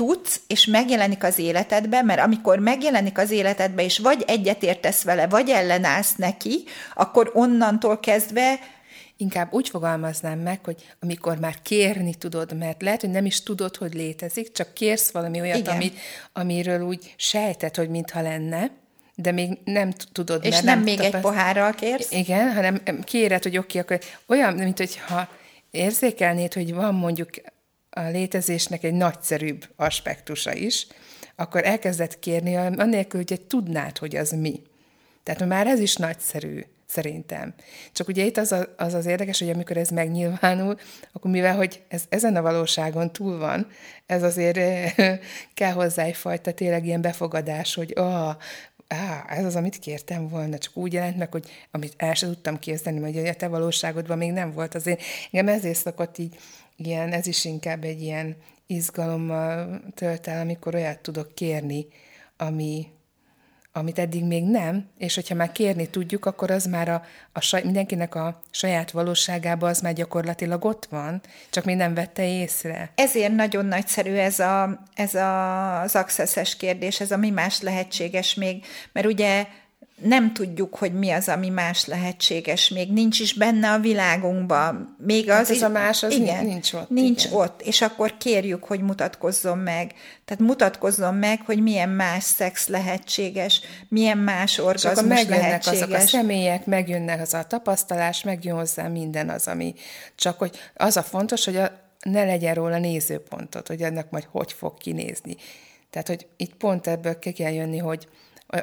tudsz, 0.00 0.40
és 0.46 0.66
megjelenik 0.66 1.24
az 1.24 1.38
életedbe, 1.38 2.02
mert 2.02 2.20
amikor 2.20 2.58
megjelenik 2.58 3.18
az 3.18 3.30
életedbe, 3.30 3.82
és 3.82 3.98
vagy 3.98 4.24
egyetértesz 4.26 5.02
vele, 5.02 5.26
vagy 5.26 5.48
ellenállsz 5.48 6.14
neki, 6.16 6.64
akkor 6.94 7.30
onnantól 7.34 7.98
kezdve 7.98 8.58
inkább 9.16 9.52
úgy 9.52 9.68
fogalmaznám 9.68 10.38
meg, 10.38 10.64
hogy 10.64 10.94
amikor 11.00 11.38
már 11.38 11.54
kérni 11.62 12.14
tudod, 12.14 12.56
mert 12.58 12.82
lehet, 12.82 13.00
hogy 13.00 13.10
nem 13.10 13.26
is 13.26 13.42
tudod, 13.42 13.76
hogy 13.76 13.94
létezik, 13.94 14.52
csak 14.52 14.74
kérsz 14.74 15.10
valami 15.10 15.40
olyat, 15.40 15.68
amit, 15.68 15.98
amiről 16.32 16.80
úgy 16.80 17.14
sejted, 17.16 17.76
hogy 17.76 17.88
mintha 17.88 18.22
lenne, 18.22 18.70
de 19.14 19.32
még 19.32 19.58
nem 19.64 19.92
tudod. 20.12 20.44
És 20.44 20.50
mert 20.50 20.64
nem, 20.64 20.74
nem 20.74 20.84
még 20.84 20.96
tapaszt... 20.96 21.14
egy 21.14 21.20
pohárral 21.20 21.72
kérsz? 21.72 22.12
Igen, 22.12 22.52
hanem 22.52 22.80
kéred, 23.04 23.42
hogy 23.42 23.58
oké, 23.58 23.78
okay, 23.78 23.96
akkor 23.96 24.06
olyan, 24.26 24.54
mint 24.54 24.78
hogyha 24.78 25.28
érzékelnéd, 25.70 26.52
hogy 26.52 26.74
van 26.74 26.94
mondjuk 26.94 27.30
a 27.90 28.00
létezésnek 28.00 28.84
egy 28.84 28.94
nagyszerűbb 28.94 29.68
aspektusa 29.76 30.54
is, 30.54 30.86
akkor 31.36 31.64
elkezdett 31.64 32.18
kérni, 32.18 32.56
annélkül, 32.56 33.22
hogy 33.26 33.40
tudnád, 33.40 33.98
hogy 33.98 34.16
az 34.16 34.30
mi. 34.30 34.62
Tehát 35.22 35.46
már 35.46 35.66
ez 35.66 35.80
is 35.80 35.96
nagyszerű, 35.96 36.60
szerintem. 36.90 37.54
Csak 37.92 38.08
ugye 38.08 38.24
itt 38.24 38.36
az, 38.36 38.52
a, 38.52 38.74
az 38.76 38.94
az 38.94 39.06
érdekes, 39.06 39.38
hogy 39.38 39.50
amikor 39.50 39.76
ez 39.76 39.88
megnyilvánul, 39.88 40.76
akkor 41.12 41.30
mivel, 41.30 41.56
hogy 41.56 41.82
ez 41.88 42.02
ezen 42.08 42.36
a 42.36 42.42
valóságon 42.42 43.12
túl 43.12 43.38
van, 43.38 43.66
ez 44.06 44.22
azért 44.22 44.58
kell 45.54 45.72
hozzá 45.72 46.04
egyfajta 46.04 46.52
tényleg 46.52 46.86
ilyen 46.86 47.00
befogadás, 47.00 47.74
hogy 47.74 47.92
oh, 47.96 48.34
á, 48.88 49.24
ez 49.28 49.44
az, 49.44 49.56
amit 49.56 49.78
kértem 49.78 50.28
volna, 50.28 50.58
csak 50.58 50.76
úgy 50.76 50.92
jelent 50.92 51.16
meg, 51.16 51.30
hogy 51.32 51.50
amit 51.70 51.94
el 51.96 52.14
sem 52.14 52.28
tudtam 52.28 52.58
képzelni, 52.58 53.00
hogy 53.00 53.26
a 53.28 53.34
te 53.34 53.48
valóságodban 53.48 54.18
még 54.18 54.32
nem 54.32 54.52
volt. 54.52 54.74
Azért 54.74 55.02
engem 55.30 55.54
ezért 55.54 55.78
szokott 55.78 56.18
így 56.18 56.36
ilyen, 56.86 57.12
ez 57.12 57.26
is 57.26 57.44
inkább 57.44 57.84
egy 57.84 58.02
ilyen 58.02 58.36
izgalommal 58.66 59.80
tölt 59.94 60.26
el, 60.26 60.40
amikor 60.40 60.74
olyat 60.74 60.98
tudok 60.98 61.34
kérni, 61.34 61.86
ami, 62.36 62.86
amit 63.72 63.98
eddig 63.98 64.24
még 64.24 64.44
nem, 64.44 64.88
és 64.98 65.14
hogyha 65.14 65.34
már 65.34 65.52
kérni 65.52 65.90
tudjuk, 65.90 66.26
akkor 66.26 66.50
az 66.50 66.66
már 66.66 66.88
a, 66.88 67.02
a 67.32 67.40
saj, 67.40 67.62
mindenkinek 67.64 68.14
a 68.14 68.40
saját 68.50 68.90
valóságában 68.90 69.70
az 69.70 69.80
már 69.80 69.92
gyakorlatilag 69.92 70.64
ott 70.64 70.86
van, 70.90 71.20
csak 71.50 71.64
mi 71.64 71.74
nem 71.74 71.94
vette 71.94 72.28
észre. 72.28 72.92
Ezért 72.94 73.34
nagyon 73.34 73.66
nagyszerű 73.66 74.14
ez, 74.14 74.38
a, 74.38 74.82
ez 74.94 75.14
a, 75.14 75.80
az 75.80 75.94
accesses 75.94 76.56
kérdés, 76.56 77.00
ez 77.00 77.10
a 77.10 77.16
mi 77.16 77.30
más 77.30 77.60
lehetséges 77.60 78.34
még, 78.34 78.64
mert 78.92 79.06
ugye 79.06 79.46
nem 80.02 80.32
tudjuk, 80.32 80.76
hogy 80.76 80.92
mi 80.92 81.10
az, 81.10 81.28
ami 81.28 81.48
más 81.48 81.86
lehetséges, 81.86 82.68
még 82.68 82.92
nincs 82.92 83.20
is 83.20 83.32
benne 83.32 83.72
a 83.72 83.78
világunkban. 83.78 84.96
Még 84.98 85.28
hát 85.28 85.40
az, 85.40 85.46
hát 85.46 85.56
ez 85.56 85.62
a 85.62 85.68
más, 85.68 86.02
az 86.02 86.12
igen, 86.12 86.44
nincs 86.44 86.72
ott. 86.72 86.90
Nincs 86.90 87.24
igen. 87.24 87.36
ott, 87.36 87.62
és 87.62 87.82
akkor 87.82 88.16
kérjük, 88.16 88.64
hogy 88.64 88.80
mutatkozzon 88.80 89.58
meg. 89.58 89.94
Tehát 90.24 90.42
mutatkozzon 90.42 91.14
meg, 91.14 91.40
hogy 91.44 91.62
milyen 91.62 91.88
más 91.88 92.24
szex 92.24 92.66
lehetséges, 92.66 93.60
milyen 93.88 94.18
más 94.18 94.58
orgazmus 94.58 95.20
és 95.20 95.28
lehetséges. 95.28 95.80
azok 95.82 95.94
a 95.94 96.00
személyek, 96.00 96.66
megjönnek 96.66 97.20
az 97.20 97.34
a 97.34 97.44
tapasztalás, 97.44 98.22
megjön 98.22 98.56
hozzá 98.56 98.88
minden 98.88 99.28
az, 99.28 99.48
ami 99.48 99.74
csak, 100.14 100.38
hogy 100.38 100.58
az 100.74 100.96
a 100.96 101.02
fontos, 101.02 101.44
hogy 101.44 101.56
a, 101.56 101.70
ne 102.00 102.24
legyen 102.24 102.54
róla 102.54 102.78
nézőpontot, 102.78 103.66
hogy 103.66 103.82
ennek 103.82 104.10
majd 104.10 104.26
hogy 104.30 104.52
fog 104.52 104.78
kinézni. 104.78 105.36
Tehát, 105.90 106.06
hogy 106.06 106.26
itt 106.36 106.54
pont 106.54 106.86
ebből 106.86 107.18
ki 107.18 107.32
kell 107.32 107.52
jönni, 107.52 107.78
hogy 107.78 108.06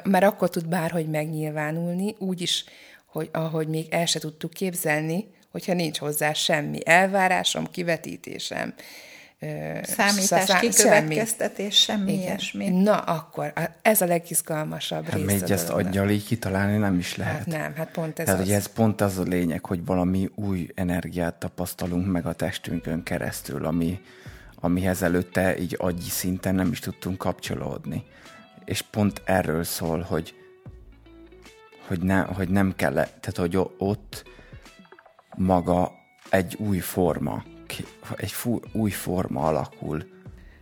mert 0.04 0.24
akkor 0.24 0.50
tud 0.50 0.68
bárhogy 0.68 1.08
megnyilvánulni, 1.08 2.14
úgy 2.18 2.40
is, 2.40 2.64
hogy 3.06 3.28
ahogy 3.32 3.68
még 3.68 3.86
el 3.90 4.06
se 4.06 4.18
tudtuk 4.18 4.50
képzelni, 4.50 5.26
hogyha 5.50 5.72
nincs 5.72 5.98
hozzá 5.98 6.32
semmi 6.32 6.78
elvárásom, 6.84 7.66
kivetítésem, 7.70 8.74
Számítás, 9.82 10.44
szá- 10.44 10.60
kikövetkeztetés, 10.60 11.76
semmi, 11.76 12.12
ilyesmi. 12.12 12.68
Na, 12.68 12.98
akkor 12.98 13.52
ez 13.82 14.00
a 14.00 14.06
legizgalmasabb 14.06 15.04
hát 15.04 15.14
rész. 15.14 15.24
még 15.24 15.50
ezt 15.50 15.70
aggyal 15.70 16.10
így 16.10 16.24
kitalálni 16.24 16.76
nem 16.76 16.98
is 16.98 17.16
lehet. 17.16 17.36
Hát 17.36 17.46
nem, 17.46 17.74
hát 17.74 17.90
pont 17.90 18.18
ez 18.18 18.24
Tehát, 18.24 18.40
az. 18.40 18.46
hogy 18.46 18.54
ez 18.54 18.66
pont 18.66 19.00
az 19.00 19.18
a 19.18 19.22
lényeg, 19.22 19.64
hogy 19.64 19.84
valami 19.84 20.30
új 20.34 20.68
energiát 20.74 21.34
tapasztalunk 21.34 22.06
meg 22.06 22.26
a 22.26 22.32
testünkön 22.32 23.02
keresztül, 23.02 23.66
ami, 23.66 24.00
amihez 24.54 25.02
előtte 25.02 25.58
így 25.58 25.76
agyi 25.78 26.08
szinten 26.08 26.54
nem 26.54 26.70
is 26.70 26.78
tudtunk 26.80 27.18
kapcsolódni 27.18 28.04
és 28.68 28.82
pont 28.82 29.22
erről 29.24 29.64
szól, 29.64 30.00
hogy, 30.00 30.34
hogy, 31.86 32.00
ne, 32.00 32.20
hogy 32.20 32.48
nem 32.48 32.74
kell, 32.76 32.92
tehát 32.92 33.36
hogy 33.36 33.58
ott 33.78 34.24
maga 35.36 35.92
egy 36.30 36.56
új 36.58 36.78
forma, 36.78 37.42
egy 38.16 38.32
fú, 38.32 38.60
új 38.72 38.90
forma 38.90 39.46
alakul. 39.46 39.98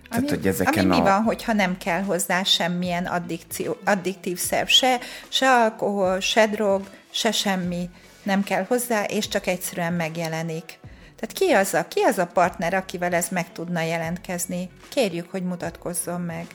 Tehát, 0.08 0.24
ami, 0.24 0.36
hogy 0.36 0.46
ezeken 0.46 0.84
ami 0.84 0.94
a... 0.94 0.98
mi 0.98 1.08
van, 1.08 1.22
hogyha 1.22 1.52
nem 1.52 1.78
kell 1.78 2.02
hozzá 2.02 2.42
semmilyen 2.42 3.06
addikció, 3.06 3.76
addiktív 3.84 4.38
szerv, 4.38 4.66
se, 4.66 5.00
se 5.28 5.50
alkohol, 5.50 6.20
se 6.20 6.46
drog, 6.46 6.90
se 7.10 7.32
semmi 7.32 7.90
nem 8.22 8.42
kell 8.42 8.64
hozzá, 8.64 9.04
és 9.04 9.28
csak 9.28 9.46
egyszerűen 9.46 9.92
megjelenik. 9.92 10.78
Tehát 11.16 11.32
ki 11.32 11.50
az 11.50 11.74
a, 11.74 11.88
ki 11.88 12.00
az 12.00 12.18
a 12.18 12.26
partner, 12.26 12.74
akivel 12.74 13.14
ez 13.14 13.28
meg 13.28 13.52
tudna 13.52 13.80
jelentkezni? 13.80 14.70
Kérjük, 14.88 15.30
hogy 15.30 15.42
mutatkozzon 15.42 16.20
meg. 16.20 16.46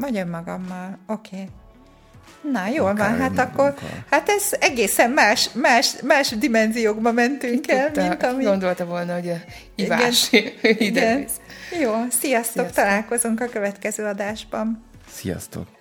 Vagy 0.00 0.16
önmagammal. 0.16 0.98
Oké. 1.06 1.28
Okay. 1.34 1.48
Na, 2.52 2.66
jól 2.66 2.88
Akár 2.88 3.10
van, 3.10 3.20
hát 3.20 3.38
akkor, 3.38 3.74
hát 4.10 4.28
ez 4.28 4.52
egészen 4.60 5.10
más, 5.10 5.50
más, 5.52 5.94
más 6.02 6.28
dimenziókba 6.28 7.12
mentünk 7.12 7.60
Ki 7.60 7.72
el, 7.72 7.84
tudta, 7.84 8.08
mint 8.08 8.22
ami... 8.22 8.44
Gondolta 8.44 8.86
volna, 8.86 9.14
hogy 9.14 9.28
a 9.28 9.36
ivás 9.74 10.32
igen, 10.32 10.52
ide 10.62 10.84
igen. 10.84 11.26
Jó, 11.70 11.90
sziasztok, 11.90 12.20
sziasztok, 12.20 12.70
találkozunk 12.70 13.40
a 13.40 13.46
következő 13.46 14.04
adásban. 14.04 14.84
Sziasztok! 15.10 15.79